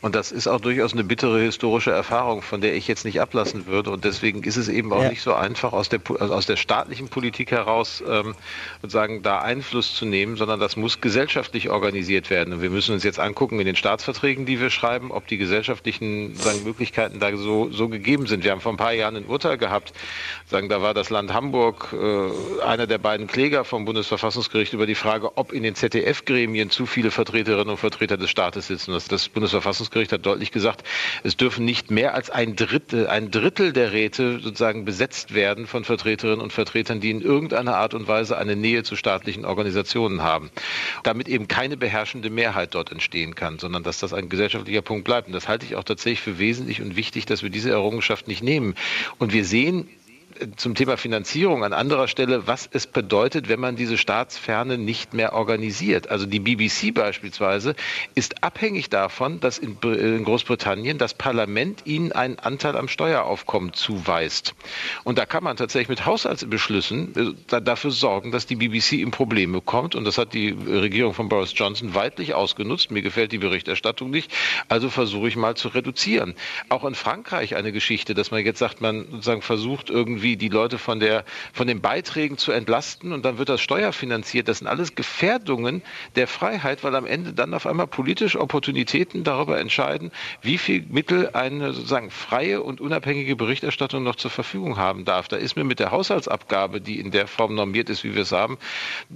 [0.00, 3.66] Und das ist auch durchaus eine bittere historische Erfahrung, von der ich jetzt nicht ablassen
[3.66, 3.90] würde.
[3.90, 5.10] Und deswegen ist es eben auch ja.
[5.10, 8.34] nicht so einfach, aus der, also aus der staatlichen Politik heraus ähm,
[8.80, 12.54] sozusagen da Einfluss zu nehmen, sondern das muss gesellschaftlich organisiert werden.
[12.54, 16.34] Und wir müssen uns jetzt angucken in den Staatsverträgen, die wir schreiben, ob die gesellschaftlichen
[16.64, 18.44] Möglichkeiten da so, so gegeben sind.
[18.44, 19.92] Wir haben vom paar Jahren ein Urteil gehabt.
[20.46, 24.94] Sagen, da war das Land Hamburg äh, einer der beiden Kläger vom Bundesverfassungsgericht über die
[24.94, 28.92] Frage, ob in den ZDF-Gremien zu viele Vertreterinnen und Vertreter des Staates sitzen.
[28.92, 30.84] Das, das Bundesverfassungsgericht hat deutlich gesagt,
[31.22, 35.84] es dürfen nicht mehr als ein Drittel, ein Drittel der Räte sozusagen besetzt werden von
[35.84, 40.50] Vertreterinnen und Vertretern, die in irgendeiner Art und Weise eine Nähe zu staatlichen Organisationen haben.
[41.02, 45.26] Damit eben keine beherrschende Mehrheit dort entstehen kann, sondern dass das ein gesellschaftlicher Punkt bleibt.
[45.26, 48.42] Und das halte ich auch tatsächlich für wesentlich und wichtig, dass wir diese Errungenschaft nicht
[48.42, 48.67] nehmen.
[49.18, 49.88] Und wir sehen
[50.56, 55.32] zum Thema Finanzierung an anderer Stelle, was es bedeutet, wenn man diese Staatsferne nicht mehr
[55.32, 56.10] organisiert.
[56.10, 57.74] Also die BBC beispielsweise
[58.14, 64.54] ist abhängig davon, dass in, Großbritannien das Parlament ihnen einen Anteil am Steueraufkommen zuweist.
[65.04, 69.60] Und da kann man tatsächlich mit Haushaltsbeschlüssen äh, dafür sorgen, dass die BBC in Probleme
[69.60, 69.94] kommt.
[69.94, 72.90] Und das hat die Regierung von Boris Johnson weitlich ausgenutzt.
[72.90, 74.30] Mir gefällt die Berichterstattung nicht.
[74.68, 76.34] Also versuche ich mal zu reduzieren.
[76.68, 80.48] Auch in Frankreich eine Geschichte, dass man jetzt sagt, man sozusagen versucht irgendwie irgendwie die
[80.48, 84.48] Leute von, der, von den Beiträgen zu entlasten und dann wird das steuerfinanziert.
[84.48, 85.82] Das sind alles Gefährdungen
[86.16, 90.10] der Freiheit, weil am Ende dann auf einmal politische Opportunitäten darüber entscheiden,
[90.42, 95.28] wie viel Mittel eine sozusagen freie und unabhängige Berichterstattung noch zur Verfügung haben darf.
[95.28, 98.32] Da ist mir mit der Haushaltsabgabe, die in der Form normiert ist, wie wir es
[98.32, 98.58] haben,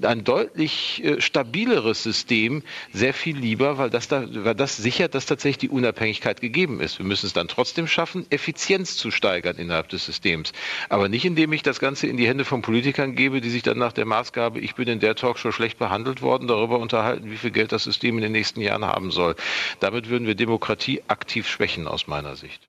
[0.01, 2.63] ein deutlich äh, stabileres System
[2.93, 6.99] sehr viel lieber, weil das, da, weil das sichert, dass tatsächlich die Unabhängigkeit gegeben ist.
[6.99, 10.53] Wir müssen es dann trotzdem schaffen, Effizienz zu steigern innerhalb des Systems.
[10.93, 13.79] Aber nicht, indem ich das Ganze in die Hände von Politikern gebe, die sich dann
[13.79, 17.51] nach der Maßgabe, ich bin in der Talkshow schlecht behandelt worden, darüber unterhalten, wie viel
[17.51, 19.35] Geld das System in den nächsten Jahren haben soll.
[19.81, 22.69] Damit würden wir Demokratie aktiv schwächen aus meiner Sicht.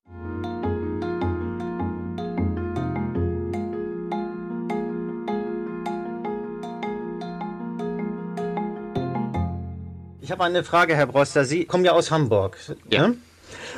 [10.22, 11.44] Ich habe eine Frage, Herr Broster.
[11.44, 12.58] Sie kommen ja aus Hamburg.
[12.90, 13.10] Ja.
[13.10, 13.18] Ne?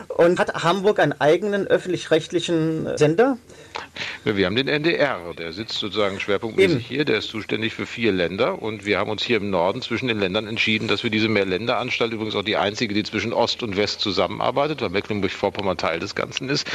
[0.08, 3.38] Und hat Hamburg einen eigenen öffentlich-rechtlichen Sender?
[4.24, 6.86] Wir haben den NDR, der sitzt sozusagen schwerpunktmäßig Eben.
[6.86, 10.08] hier, der ist zuständig für vier Länder und wir haben uns hier im Norden zwischen
[10.08, 13.78] den Ländern entschieden, dass wir diese Mehrländeranstalt, übrigens auch die einzige, die zwischen Ost und
[13.78, 16.68] West zusammenarbeitet, weil Mecklenburg-Vorpommern Teil des Ganzen ist,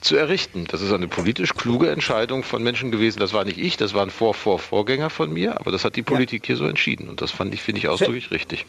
[0.00, 0.66] zu errichten.
[0.70, 3.20] Das ist eine politisch kluge Entscheidung von Menschen gewesen.
[3.20, 6.02] Das war nicht ich, das waren Vor Vor Vorgänger von mir, aber das hat die
[6.02, 6.46] Politik ja.
[6.48, 8.66] hier so entschieden und das fand ich, finde ich ausdrücklich richtig.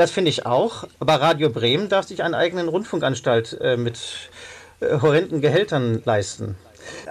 [0.00, 0.84] Das finde ich auch.
[0.98, 3.98] Aber Radio Bremen darf sich einen eigenen Rundfunkanstalt äh, mit
[4.80, 6.56] äh, horrenden Gehältern leisten.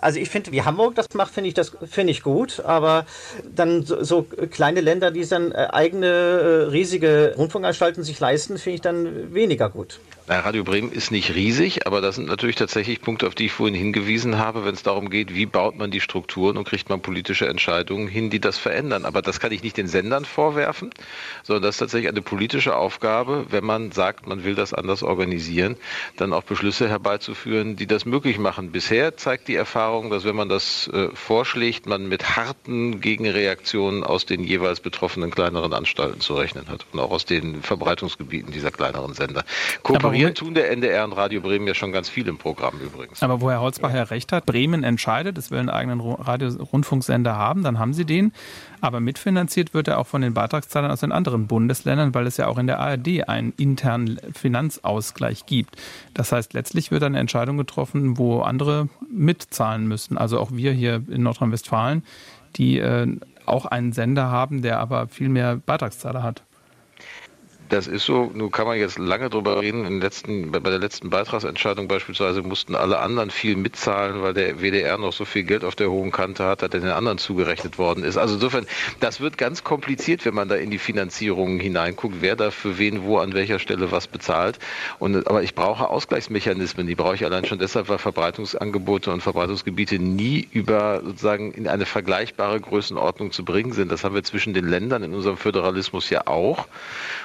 [0.01, 3.05] Also ich finde, wie Hamburg das macht, finde ich das finde ich gut, aber
[3.53, 8.75] dann so, so kleine Länder, die dann äh, eigene äh, riesige Rundfunkanstalten sich leisten, finde
[8.77, 9.99] ich dann weniger gut.
[10.37, 13.73] Radio Bremen ist nicht riesig, aber das sind natürlich tatsächlich Punkte, auf die ich vorhin
[13.73, 17.47] hingewiesen habe, wenn es darum geht, wie baut man die Strukturen und kriegt man politische
[17.47, 19.05] Entscheidungen hin, die das verändern.
[19.05, 20.91] Aber das kann ich nicht den Sendern vorwerfen,
[21.41, 25.77] sondern das ist tatsächlich eine politische Aufgabe, wenn man sagt, man will das anders organisieren,
[26.15, 28.71] dann auch Beschlüsse herbeizuführen, die das möglich machen.
[28.71, 34.27] Bisher zeigt die Erfahrung, dass wenn man das äh, vorschlägt, man mit harten Gegenreaktionen aus
[34.27, 39.15] den jeweils betroffenen kleineren Anstalten zu rechnen hat und auch aus den Verbreitungsgebieten dieser kleineren
[39.15, 39.43] Sender.
[39.81, 43.23] Kooperieren Moderieren tun der NDR und Radio Bremen ja schon ganz viel im Programm übrigens.
[43.23, 47.63] Aber wo Herr Holzbach ja recht hat, Bremen entscheidet, es will einen eigenen Radio-Rundfunksender haben,
[47.63, 48.33] dann haben sie den.
[48.81, 52.47] Aber mitfinanziert wird er auch von den Beitragszahlern aus den anderen Bundesländern, weil es ja
[52.47, 55.77] auch in der ARD einen internen Finanzausgleich gibt.
[56.13, 60.17] Das heißt, letztlich wird eine Entscheidung getroffen, wo andere mitzahlen müssen.
[60.17, 62.03] Also auch wir hier in Nordrhein-Westfalen,
[62.57, 63.07] die äh,
[63.45, 66.43] auch einen Sender haben, der aber viel mehr Beitragszahler hat.
[67.69, 70.01] Das ist so, nun kann man jetzt lange drüber reden.
[70.01, 75.13] Letzten, bei der letzten Beitragsentscheidung beispielsweise mussten alle anderen viel mitzahlen, weil der WDR noch
[75.13, 78.17] so viel Geld auf der hohen Kante hat, dass den anderen zugerechnet worden ist.
[78.17, 78.65] Also insofern,
[78.99, 83.03] das wird ganz kompliziert, wenn man da in die Finanzierungen hineinguckt, wer da für wen
[83.03, 84.57] wo an welcher Stelle was bezahlt.
[84.97, 89.99] Und, aber ich brauche Ausgleichsmechanismen, die brauche ich allein schon deshalb, weil Verbreitungsangebote und Verbreitungsgebiete
[89.99, 93.91] nie über sozusagen in eine vergleichbare Größenordnung zu bringen sind.
[93.91, 96.67] Das haben wir zwischen den Ländern in unserem Föderalismus ja auch.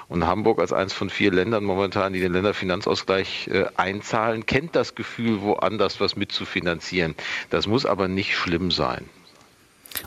[0.09, 4.97] Und Hamburg als eines von vier Ländern momentan, die den Länderfinanzausgleich äh, einzahlen, kennt das
[4.97, 7.15] Gefühl, woanders was mitzufinanzieren.
[7.51, 9.09] Das muss aber nicht schlimm sein.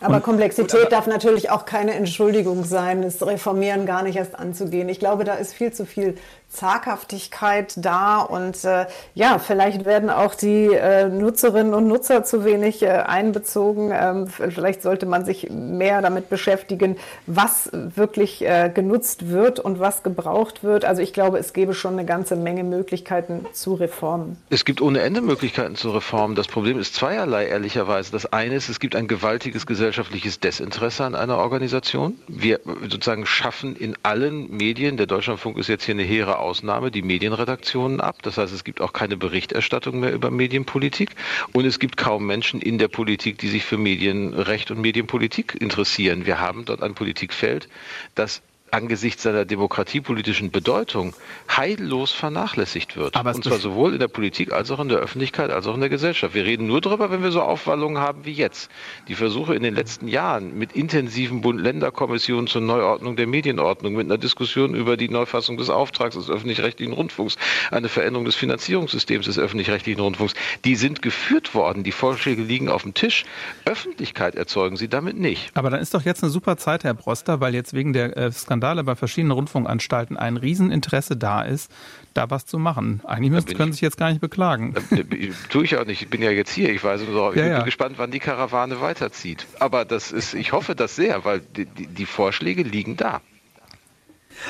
[0.02, 4.90] Aber Komplexität darf natürlich auch keine Entschuldigung sein, das Reformieren gar nicht erst anzugehen.
[4.90, 6.16] Ich glaube, da ist viel zu viel
[6.50, 12.82] Zaghaftigkeit da und äh, ja, vielleicht werden auch die äh, Nutzerinnen und Nutzer zu wenig
[12.84, 13.92] äh, einbezogen.
[13.94, 16.96] Ähm, vielleicht sollte man sich mehr damit beschäftigen,
[17.26, 20.86] was wirklich äh, genutzt wird und was gebraucht wird.
[20.86, 24.38] Also ich glaube, es gäbe schon eine ganze Menge Möglichkeiten zu Reformen.
[24.50, 26.36] Es gibt ohne Ende Möglichkeiten zu Reformen.
[26.36, 28.12] Das Problem ist zweierlei, ehrlicherweise.
[28.12, 32.18] Das eine ist, es gibt ein gewaltiges gesellschaftliches Desinteresse an einer Organisation.
[32.28, 32.60] Wir
[32.90, 38.02] sozusagen schaffen in allen Medien, der Deutschlandfunk ist jetzt hier eine hehre Ausnahme die Medienredaktionen
[38.02, 38.24] ab.
[38.24, 41.12] Das heißt, es gibt auch keine Berichterstattung mehr über Medienpolitik
[41.54, 46.26] und es gibt kaum Menschen in der Politik, die sich für Medienrecht und Medienpolitik interessieren.
[46.26, 47.70] Wir haben dort ein Politikfeld,
[48.16, 48.42] das
[48.78, 51.14] angesichts seiner demokratiepolitischen Bedeutung
[51.50, 53.16] heillos vernachlässigt wird.
[53.16, 55.80] Aber und zwar sowohl in der Politik als auch in der Öffentlichkeit als auch in
[55.80, 56.36] der Gesellschaft.
[56.36, 58.70] Wir reden nur darüber, wenn wir so Aufwallungen haben wie jetzt.
[59.08, 64.20] Die Versuche in den letzten Jahren mit intensiven Bund-Länder-Kommissionen zur Neuordnung der Medienordnung, mit einer
[64.20, 67.38] Diskussion über die Neufassung des Auftrags des öffentlich-rechtlichen Rundfunks,
[67.72, 70.36] eine Veränderung des Finanzierungssystems des öffentlich-rechtlichen Rundfunks,
[70.66, 71.84] die sind geführt worden.
[71.84, 73.26] Die Vorschläge liegen auf dem Tisch.
[73.66, 75.52] Öffentlichkeit erzeugen sie damit nicht.
[75.56, 78.32] Aber dann ist doch jetzt eine super Zeit, Herr Broster, weil jetzt wegen der äh,
[78.68, 81.72] Skandale bei verschiedenen Rundfunkanstalten ein Rieseninteresse da ist,
[82.14, 83.02] da was zu machen.
[83.06, 84.76] Eigentlich müssen, können Sie sich jetzt gar nicht beklagen.
[85.50, 86.02] Tue ich auch nicht.
[86.02, 86.70] Ich bin ja jetzt hier.
[86.70, 87.64] Ich weiß so, ich ja, bin ja.
[87.64, 89.48] gespannt, wann die Karawane weiterzieht.
[89.60, 93.22] Aber das ist, ich hoffe das sehr, weil die, die, die Vorschläge liegen da.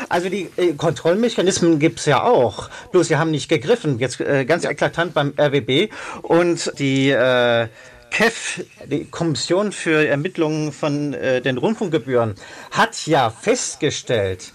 [0.10, 4.00] Also die äh, Kontrollmechanismen gibt es ja auch, bloß sie haben nicht gegriffen.
[4.00, 4.72] Jetzt äh, ganz ja.
[4.72, 5.90] eklatant beim RWB
[6.24, 7.68] und die äh,
[8.12, 12.36] KEF, die Kommission für Ermittlungen von äh, den Rundfunkgebühren,
[12.72, 14.54] hat ja festgestellt,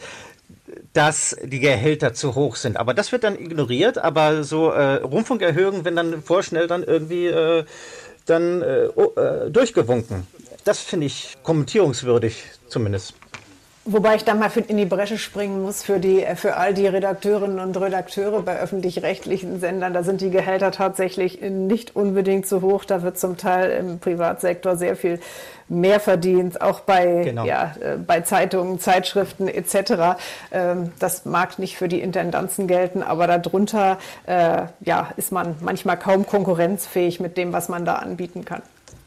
[0.93, 2.77] dass die Gehälter zu hoch sind.
[2.77, 3.99] Aber das wird dann ignoriert.
[3.99, 7.65] Aber so äh, Rundfunkerhöhungen werden dann vorschnell dann irgendwie äh,
[8.27, 10.27] dann äh, äh, durchgewunken.
[10.65, 13.15] Das finde ich kommentierungswürdig zumindest.
[13.85, 17.59] Wobei ich da mal in die Bresche springen muss für, die, für all die Redakteurinnen
[17.59, 19.93] und Redakteure bei öffentlich-rechtlichen Sendern.
[19.93, 22.85] Da sind die Gehälter tatsächlich nicht unbedingt zu hoch.
[22.85, 25.19] Da wird zum Teil im Privatsektor sehr viel
[25.69, 27.45] mehr verdient, auch bei, genau.
[27.45, 30.21] ja, äh, bei Zeitungen, Zeitschriften etc.
[30.53, 35.97] Ähm, das mag nicht für die Intendanzen gelten, aber darunter äh, ja, ist man manchmal
[35.97, 38.63] kaum konkurrenzfähig mit dem, was man da anbieten kann.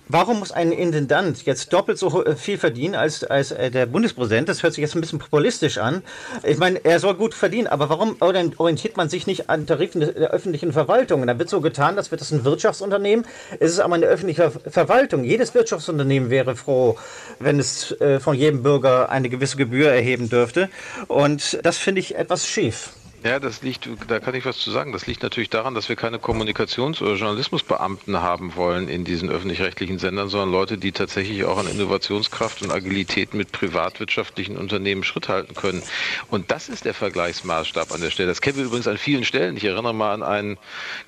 [0.07, 4.47] Warum muss ein Intendant jetzt doppelt so viel verdienen als, als äh, der Bundespräsident?
[4.47, 6.03] Das hört sich jetzt ein bisschen populistisch an.
[6.43, 10.29] Ich meine, er soll gut verdienen, aber warum orientiert man sich nicht an Tarifen der
[10.29, 11.25] öffentlichen Verwaltung?
[11.25, 13.25] Da wird so getan, als wäre das ein Wirtschaftsunternehmen.
[13.59, 15.23] Es ist aber eine öffentliche Verwaltung.
[15.23, 16.97] Jedes Wirtschaftsunternehmen wäre froh,
[17.39, 20.69] wenn es äh, von jedem Bürger eine gewisse Gebühr erheben dürfte.
[21.07, 22.91] Und das finde ich etwas schief.
[23.25, 24.91] Ja, das liegt, da kann ich was zu sagen.
[24.91, 29.97] Das liegt natürlich daran, dass wir keine Kommunikations- oder Journalismusbeamten haben wollen in diesen öffentlich-rechtlichen
[29.97, 35.55] Sendern, sondern Leute, die tatsächlich auch an Innovationskraft und Agilität mit privatwirtschaftlichen Unternehmen Schritt halten
[35.55, 35.81] können.
[36.29, 38.29] Und das ist der Vergleichsmaßstab an der Stelle.
[38.29, 39.57] Das kennen wir übrigens an vielen Stellen.
[39.57, 40.59] Ich erinnere mal an einen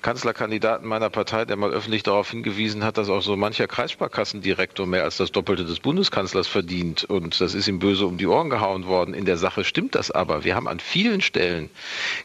[0.02, 5.04] Kanzlerkandidaten meiner Partei, der mal öffentlich darauf hingewiesen hat, dass auch so mancher Kreissparkassendirektor mehr
[5.04, 7.04] als das Doppelte des Bundeskanzlers verdient.
[7.04, 9.14] Und das ist ihm böse um die Ohren gehauen worden.
[9.14, 10.42] In der Sache stimmt das aber.
[10.42, 11.70] Wir haben an vielen Stellen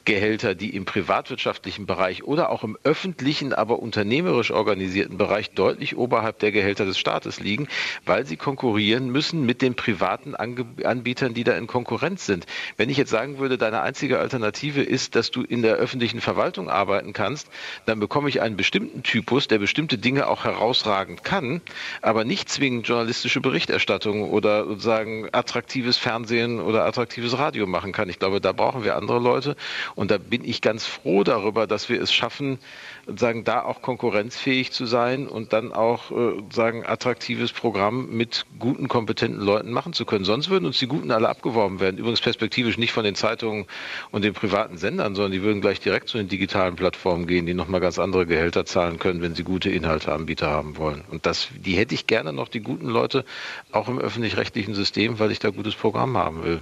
[0.06, 6.40] Gehälter, die im privatwirtschaftlichen Bereich oder auch im öffentlichen, aber unternehmerisch organisierten Bereich deutlich oberhalb
[6.40, 7.68] der Gehälter des Staates liegen,
[8.06, 12.46] weil sie konkurrieren müssen mit den privaten Anbietern, die da in Konkurrenz sind.
[12.78, 16.70] Wenn ich jetzt sagen würde, deine einzige Alternative ist, dass du in der öffentlichen Verwaltung
[16.70, 17.50] arbeiten kannst,
[17.86, 21.62] dann bekomme ich einen bestimmten Typus, der bestimmte Dinge auch herausragend kann,
[22.02, 28.10] aber nicht zwingend journalistische Berichterstattung oder sozusagen attraktives Fernsehen oder attraktives Radio machen kann.
[28.10, 29.56] Ich glaube, da brauchen wir andere Leute.
[29.96, 32.60] Und da bin ich ganz froh darüber, dass wir es schaffen,
[33.08, 38.88] sagen, da auch konkurrenzfähig zu sein und dann auch äh, sagen, attraktives Programm mit guten,
[38.88, 40.26] kompetenten Leuten machen zu können.
[40.26, 41.98] Sonst würden uns die Guten alle abgeworben werden.
[41.98, 43.66] Übrigens perspektivisch nicht von den Zeitungen
[44.12, 47.54] und den privaten Sendern, sondern die würden gleich direkt zu den digitalen Plattformen gehen, die
[47.54, 51.04] nochmal ganz andere Gehälter zahlen können, wenn sie gute Inhalteanbieter haben wollen.
[51.12, 53.26] Und das, die hätte ich gerne noch, die guten Leute,
[53.72, 56.62] auch im öffentlich-rechtlichen System, weil ich da gutes Programm haben will.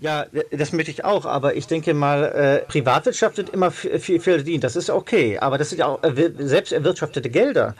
[0.00, 4.20] Ja, das möchte ich auch, aber ich denke mal, äh, Privatwirtschaft wird immer viel, viel
[4.20, 4.62] verdient.
[4.62, 6.00] Das ist okay, aber das sind ja auch
[6.38, 7.74] selbst erwirtschaftete Gelder.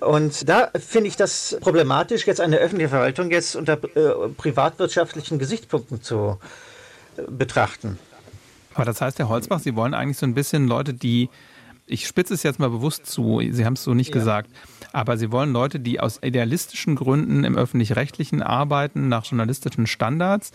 [0.00, 6.02] Und da finde ich das problematisch, jetzt eine öffentliche Verwaltung jetzt unter äh, privatwirtschaftlichen Gesichtspunkten
[6.02, 6.38] zu
[7.16, 7.96] äh, betrachten.
[8.74, 11.30] Aber das heißt, Herr Holzbach, Sie wollen eigentlich so ein bisschen Leute, die
[11.86, 14.14] ich spitze es jetzt mal bewusst zu, Sie haben es so nicht ja.
[14.14, 14.50] gesagt,
[14.92, 20.52] aber Sie wollen Leute, die aus idealistischen Gründen im öffentlich-rechtlichen arbeiten, nach journalistischen Standards,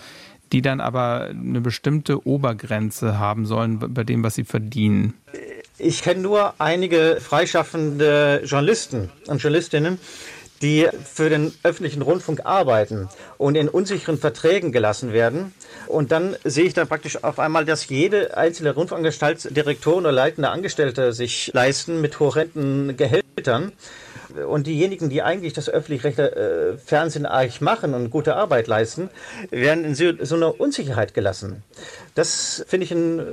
[0.52, 5.14] die dann aber eine bestimmte Obergrenze haben sollen bei dem, was sie verdienen?
[5.78, 10.00] Ich kenne nur einige freischaffende Journalisten und Journalistinnen,
[10.62, 15.54] die für den öffentlichen Rundfunk arbeiten und in unsicheren Verträgen gelassen werden.
[15.88, 20.50] Und dann sehe ich dann praktisch auf einmal, dass jede einzelne Rundfunkanstalt Direktoren oder leitende
[20.50, 23.72] Angestellte sich leisten mit horrenden Gehältern
[24.48, 29.10] und diejenigen, die eigentlich das öffentlich-rechtliche äh, Fernsehen eigentlich machen und gute Arbeit leisten,
[29.52, 31.64] werden in so, so einer Unsicherheit gelassen.
[32.16, 33.24] Das finde ich ein, äh,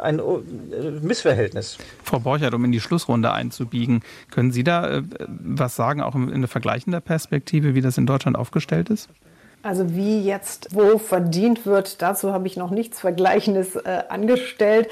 [0.00, 1.78] ein, ein, Missverhältnis.
[2.02, 6.28] Frau Borchert, um in die Schlussrunde einzubiegen, können Sie da äh, was sagen, auch in,
[6.30, 9.08] in vergleichender Perspektive, wie das in Deutschland aufgestellt ist?
[9.62, 14.88] Also wie jetzt wo verdient wird, dazu habe ich noch nichts Vergleichendes äh, angestellt.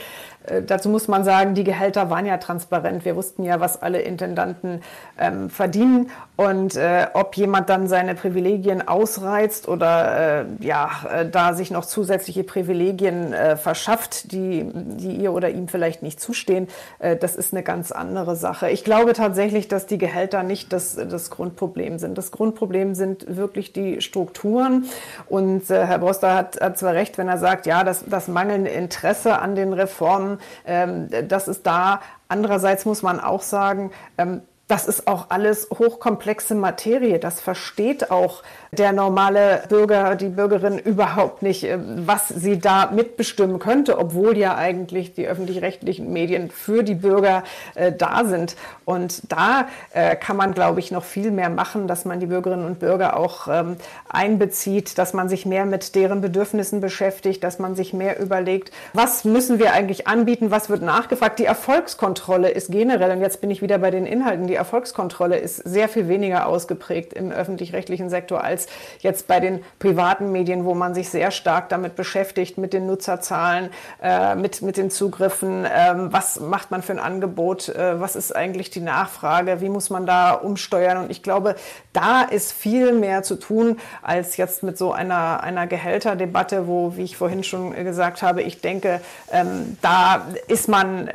[0.47, 3.05] Äh, dazu muss man sagen, die Gehälter waren ja transparent.
[3.05, 4.83] Wir wussten ja, was alle Intendanten
[5.19, 11.55] ähm, verdienen und äh, ob jemand dann seine Privilegien ausreizt oder äh, ja, äh, da
[11.55, 16.69] sich noch zusätzliche Privilegien äh, verschafft, die, die ihr oder ihm vielleicht nicht zustehen,
[16.99, 18.71] äh, das ist eine ganz andere Sache.
[18.71, 22.19] Ich glaube tatsächlich, dass die Gehälter nicht das, das Grundproblem sind.
[22.19, 24.85] Das Grundproblem sind wirklich die Strukturen.
[25.29, 29.39] Und Herr Broster hat, hat zwar recht, wenn er sagt, ja, das, das mangelnde Interesse
[29.39, 30.36] an den Reformen
[30.67, 32.01] ähm, das ist da.
[32.29, 37.21] Andererseits muss man auch sagen, ähm, das ist auch alles hochkomplexe Materie.
[37.21, 38.43] Das versteht auch
[38.79, 44.57] der normale Bürger, die Bürgerin überhaupt nicht, äh, was sie da mitbestimmen könnte, obwohl ja
[44.57, 47.43] eigentlich die öffentlich-rechtlichen Medien für die Bürger
[47.75, 48.57] äh, da sind.
[48.85, 52.67] Und da äh, kann man, glaube ich, noch viel mehr machen, dass man die Bürgerinnen
[52.67, 53.77] und Bürger auch ähm,
[54.09, 59.25] einbezieht, dass man sich mehr mit deren Bedürfnissen beschäftigt, dass man sich mehr überlegt, was
[59.25, 61.39] müssen wir eigentlich anbieten, was wird nachgefragt.
[61.39, 65.57] Die Erfolgskontrolle ist generell, und jetzt bin ich wieder bei den Inhalten, die Erfolgskontrolle ist
[65.57, 68.66] sehr viel weniger ausgeprägt im öffentlich-rechtlichen Sektor als
[69.01, 73.71] jetzt bei den privaten Medien, wo man sich sehr stark damit beschäftigt, mit den Nutzerzahlen,
[74.03, 75.65] äh, mit, mit den Zugriffen.
[75.65, 77.69] Äh, was macht man für ein Angebot?
[77.69, 79.61] Äh, was ist eigentlich die Nachfrage?
[79.61, 80.99] Wie muss man da umsteuern?
[80.99, 81.57] Und ich glaube,
[81.93, 87.05] da ist viel mehr zu tun als jetzt mit so einer, einer Gehälterdebatte, wo, wie
[87.05, 89.01] ich vorhin schon gesagt habe, ich denke,
[89.33, 91.11] ähm, da ist man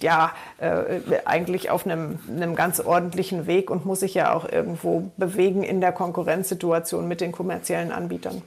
[0.00, 5.10] ja äh, eigentlich auf einem, einem ganz ordentlichen Weg und muss sich ja auch irgendwo
[5.16, 8.42] bewegen in der Konkurrenzsituation Kooperation mit den kommerziellen Anbietern.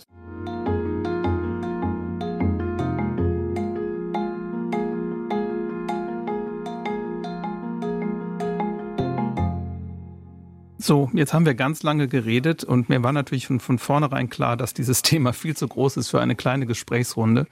[10.82, 14.58] So, jetzt haben wir ganz lange geredet und mir war natürlich von, von vornherein klar,
[14.58, 17.48] dass dieses Thema viel zu groß ist für eine kleine Gesprächsrunde.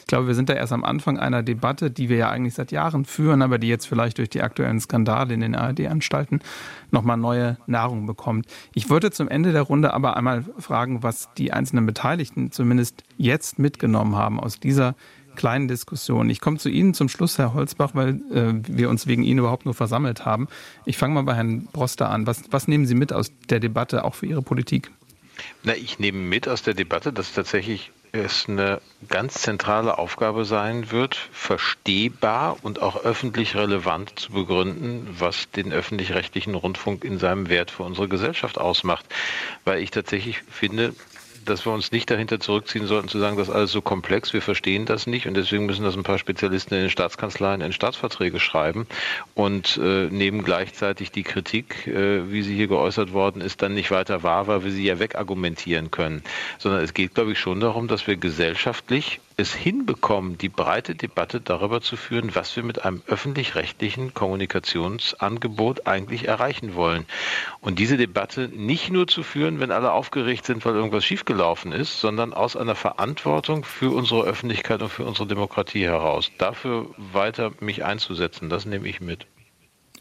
[0.00, 2.72] Ich glaube, wir sind da erst am Anfang einer Debatte, die wir ja eigentlich seit
[2.72, 6.40] Jahren führen, aber die jetzt vielleicht durch die aktuellen Skandale in den ARD-Anstalten
[6.90, 8.46] nochmal neue Nahrung bekommt.
[8.74, 13.58] Ich würde zum Ende der Runde aber einmal fragen, was die einzelnen Beteiligten zumindest jetzt
[13.58, 14.94] mitgenommen haben aus dieser
[15.36, 16.28] kleinen Diskussion.
[16.28, 19.64] Ich komme zu Ihnen zum Schluss, Herr Holzbach, weil äh, wir uns wegen Ihnen überhaupt
[19.64, 20.48] nur versammelt haben.
[20.84, 22.26] Ich fange mal bei Herrn Broster an.
[22.26, 24.90] Was, was nehmen Sie mit aus der Debatte, auch für Ihre Politik?
[25.62, 30.90] Na, ich nehme mit aus der Debatte, dass tatsächlich es eine ganz zentrale Aufgabe sein
[30.90, 37.70] wird, verstehbar und auch öffentlich relevant zu begründen, was den öffentlich-rechtlichen Rundfunk in seinem Wert
[37.70, 39.04] für unsere Gesellschaft ausmacht.
[39.64, 40.94] Weil ich tatsächlich finde,
[41.50, 44.40] dass wir uns nicht dahinter zurückziehen sollten, zu sagen, das ist alles so komplex, wir
[44.40, 48.40] verstehen das nicht und deswegen müssen das ein paar Spezialisten in den Staatskanzleien in Staatsverträge
[48.40, 48.86] schreiben
[49.34, 53.90] und äh, nehmen gleichzeitig die Kritik, äh, wie sie hier geäußert worden ist, dann nicht
[53.90, 56.22] weiter wahr, weil wir sie ja wegargumentieren können.
[56.58, 61.40] Sondern es geht, glaube ich, schon darum, dass wir gesellschaftlich es hinbekommen, die breite Debatte
[61.40, 67.06] darüber zu führen, was wir mit einem öffentlich-rechtlichen Kommunikationsangebot eigentlich erreichen wollen.
[67.60, 72.00] Und diese Debatte nicht nur zu führen, wenn alle aufgeregt sind, weil irgendwas schiefgelaufen ist,
[72.00, 76.30] sondern aus einer Verantwortung für unsere Öffentlichkeit und für unsere Demokratie heraus.
[76.38, 79.26] Dafür weiter mich einzusetzen, das nehme ich mit.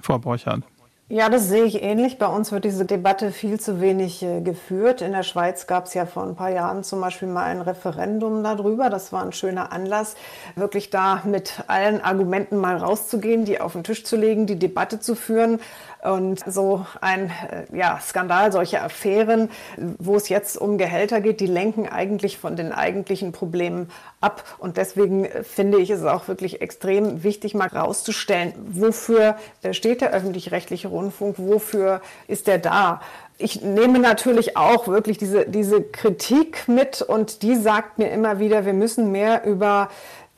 [0.02, 0.64] Frau Borchardt.
[1.12, 2.20] Ja, das sehe ich ähnlich.
[2.20, 5.01] Bei uns wird diese Debatte viel zu wenig äh, geführt.
[5.01, 8.43] In der Schweiz gab es ja vor ein paar Jahren zum Beispiel mal ein Referendum
[8.43, 8.91] darüber.
[8.91, 10.16] Das war ein schöner Anlass,
[10.55, 14.99] wirklich da mit allen Argumenten mal rauszugehen, die auf den Tisch zu legen, die Debatte
[14.99, 15.60] zu führen.
[16.02, 19.50] Und so ein äh, ja, Skandal, solche Affären,
[19.97, 23.89] wo es jetzt um Gehälter geht, die lenken eigentlich von den eigentlichen Problemen
[24.22, 24.43] ab.
[24.60, 30.00] Und deswegen äh, finde ich es auch wirklich extrem wichtig, mal rauszustellen, wofür äh, steht
[30.00, 33.02] der öffentlich-rechtliche Rundfunk, wofür ist er da?
[33.41, 38.66] ich nehme natürlich auch wirklich diese, diese Kritik mit und die sagt mir immer wieder,
[38.66, 39.89] wir müssen mehr über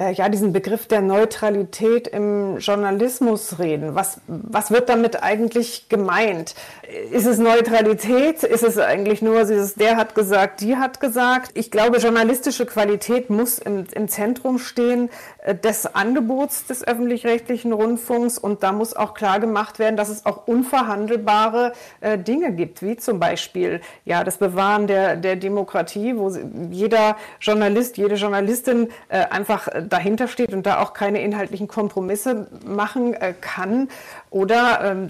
[0.02, 3.94] äh, ja, diesen Begriff der Neutralität im Journalismus reden.
[3.96, 6.56] Was, was wird damit eigentlich gemeint?
[7.12, 8.44] Ist es Neutralität?
[8.44, 11.52] Ist es eigentlich nur dieses, der hat gesagt, die hat gesagt?
[11.54, 15.10] Ich glaube, journalistische Qualität muss im, im Zentrum stehen
[15.44, 20.26] äh, des Angebots des öffentlich-rechtlichen Rundfunks und da muss auch klar gemacht werden, dass es
[20.26, 21.72] auch unverhandelbare
[22.02, 26.30] äh, Dinge gibt, wie zum Beispiel ja, das Bewahren der, der Demokratie, wo
[26.72, 33.16] jeder Journalist, jede Journalistin äh, einfach dahinter steht und da auch keine inhaltlichen Kompromisse machen
[33.40, 33.88] kann.
[34.32, 35.10] Oder, ähm,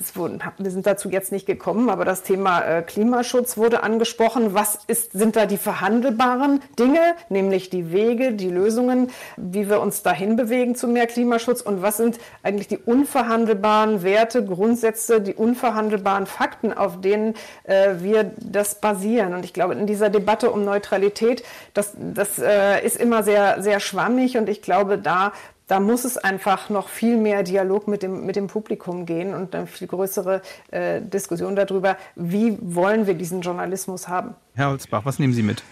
[0.58, 4.56] wir sind dazu jetzt nicht gekommen, aber das Thema äh, Klimaschutz wurde angesprochen.
[4.56, 7.00] Was ist, sind da die verhandelbaren Dinge,
[7.30, 11.98] nämlich die Wege, die Lösungen, wie wir uns dahin bewegen zu mehr Klimaschutz und was
[11.98, 19.36] sind eigentlich die unverhandelbaren Werte, Grundsätze, die unverhandelbaren Fakten, auf denen äh, wir das basieren.
[19.36, 21.44] Und ich glaube, in dieser Debatte um Neutralität,
[21.76, 25.32] das, das äh, ist immer sehr, sehr schwammig und ich glaube, da
[25.72, 29.56] da muss es einfach noch viel mehr Dialog mit dem, mit dem Publikum gehen und
[29.56, 34.36] eine viel größere äh, Diskussion darüber, wie wollen wir diesen Journalismus haben.
[34.54, 35.64] Herr Holzbach, was nehmen Sie mit?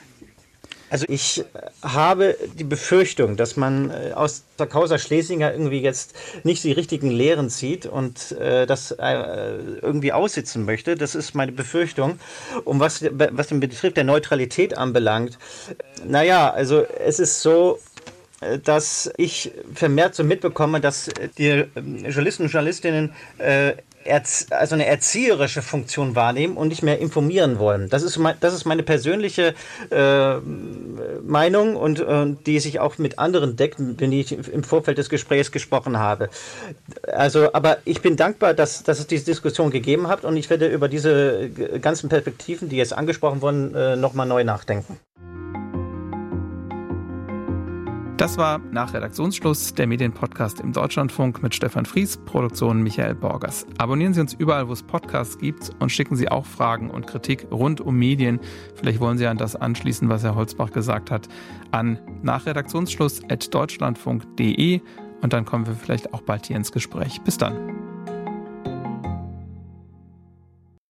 [0.89, 1.43] Also ich
[1.83, 7.11] habe die Befürchtung, dass man äh, aus der Causa Schlesinger irgendwie jetzt nicht die richtigen
[7.11, 10.95] Lehren zieht und äh, das äh, irgendwie aussitzen möchte.
[10.95, 12.19] Das ist meine Befürchtung.
[12.63, 15.37] Um was, was den Betrieb der Neutralität anbelangt,
[16.05, 17.79] naja, also es ist so,
[18.63, 23.73] dass ich vermehrt so mitbekomme, dass die ähm, Journalisten und Journalistinnen äh,
[24.49, 27.89] also eine erzieherische Funktion wahrnehmen und nicht mehr informieren wollen.
[27.89, 29.53] Das ist, mein, das ist meine persönliche
[29.91, 30.35] äh,
[31.21, 35.51] Meinung und äh, die sich auch mit anderen deckt, wenn ich im Vorfeld des Gesprächs
[35.51, 36.29] gesprochen habe.
[37.11, 40.67] Also, aber ich bin dankbar, dass, dass es diese Diskussion gegeben hat und ich werde
[40.67, 41.49] über diese
[41.81, 44.97] ganzen Perspektiven, die jetzt angesprochen wurden, äh, nochmal neu nachdenken.
[48.19, 53.65] Das war nach Redaktionsschluss der Medienpodcast im Deutschlandfunk mit Stefan Fries, Produktion Michael Borgers.
[53.77, 57.47] Abonnieren Sie uns überall, wo es Podcasts gibt und schicken Sie auch Fragen und Kritik
[57.49, 58.41] rund um Medien.
[58.75, 61.29] Vielleicht wollen Sie an das anschließen, was Herr Holzbach gesagt hat,
[61.71, 64.81] an nachredaktionsschluss.deutschlandfunk.de
[65.21, 67.21] und dann kommen wir vielleicht auch bald hier ins Gespräch.
[67.21, 67.88] Bis dann.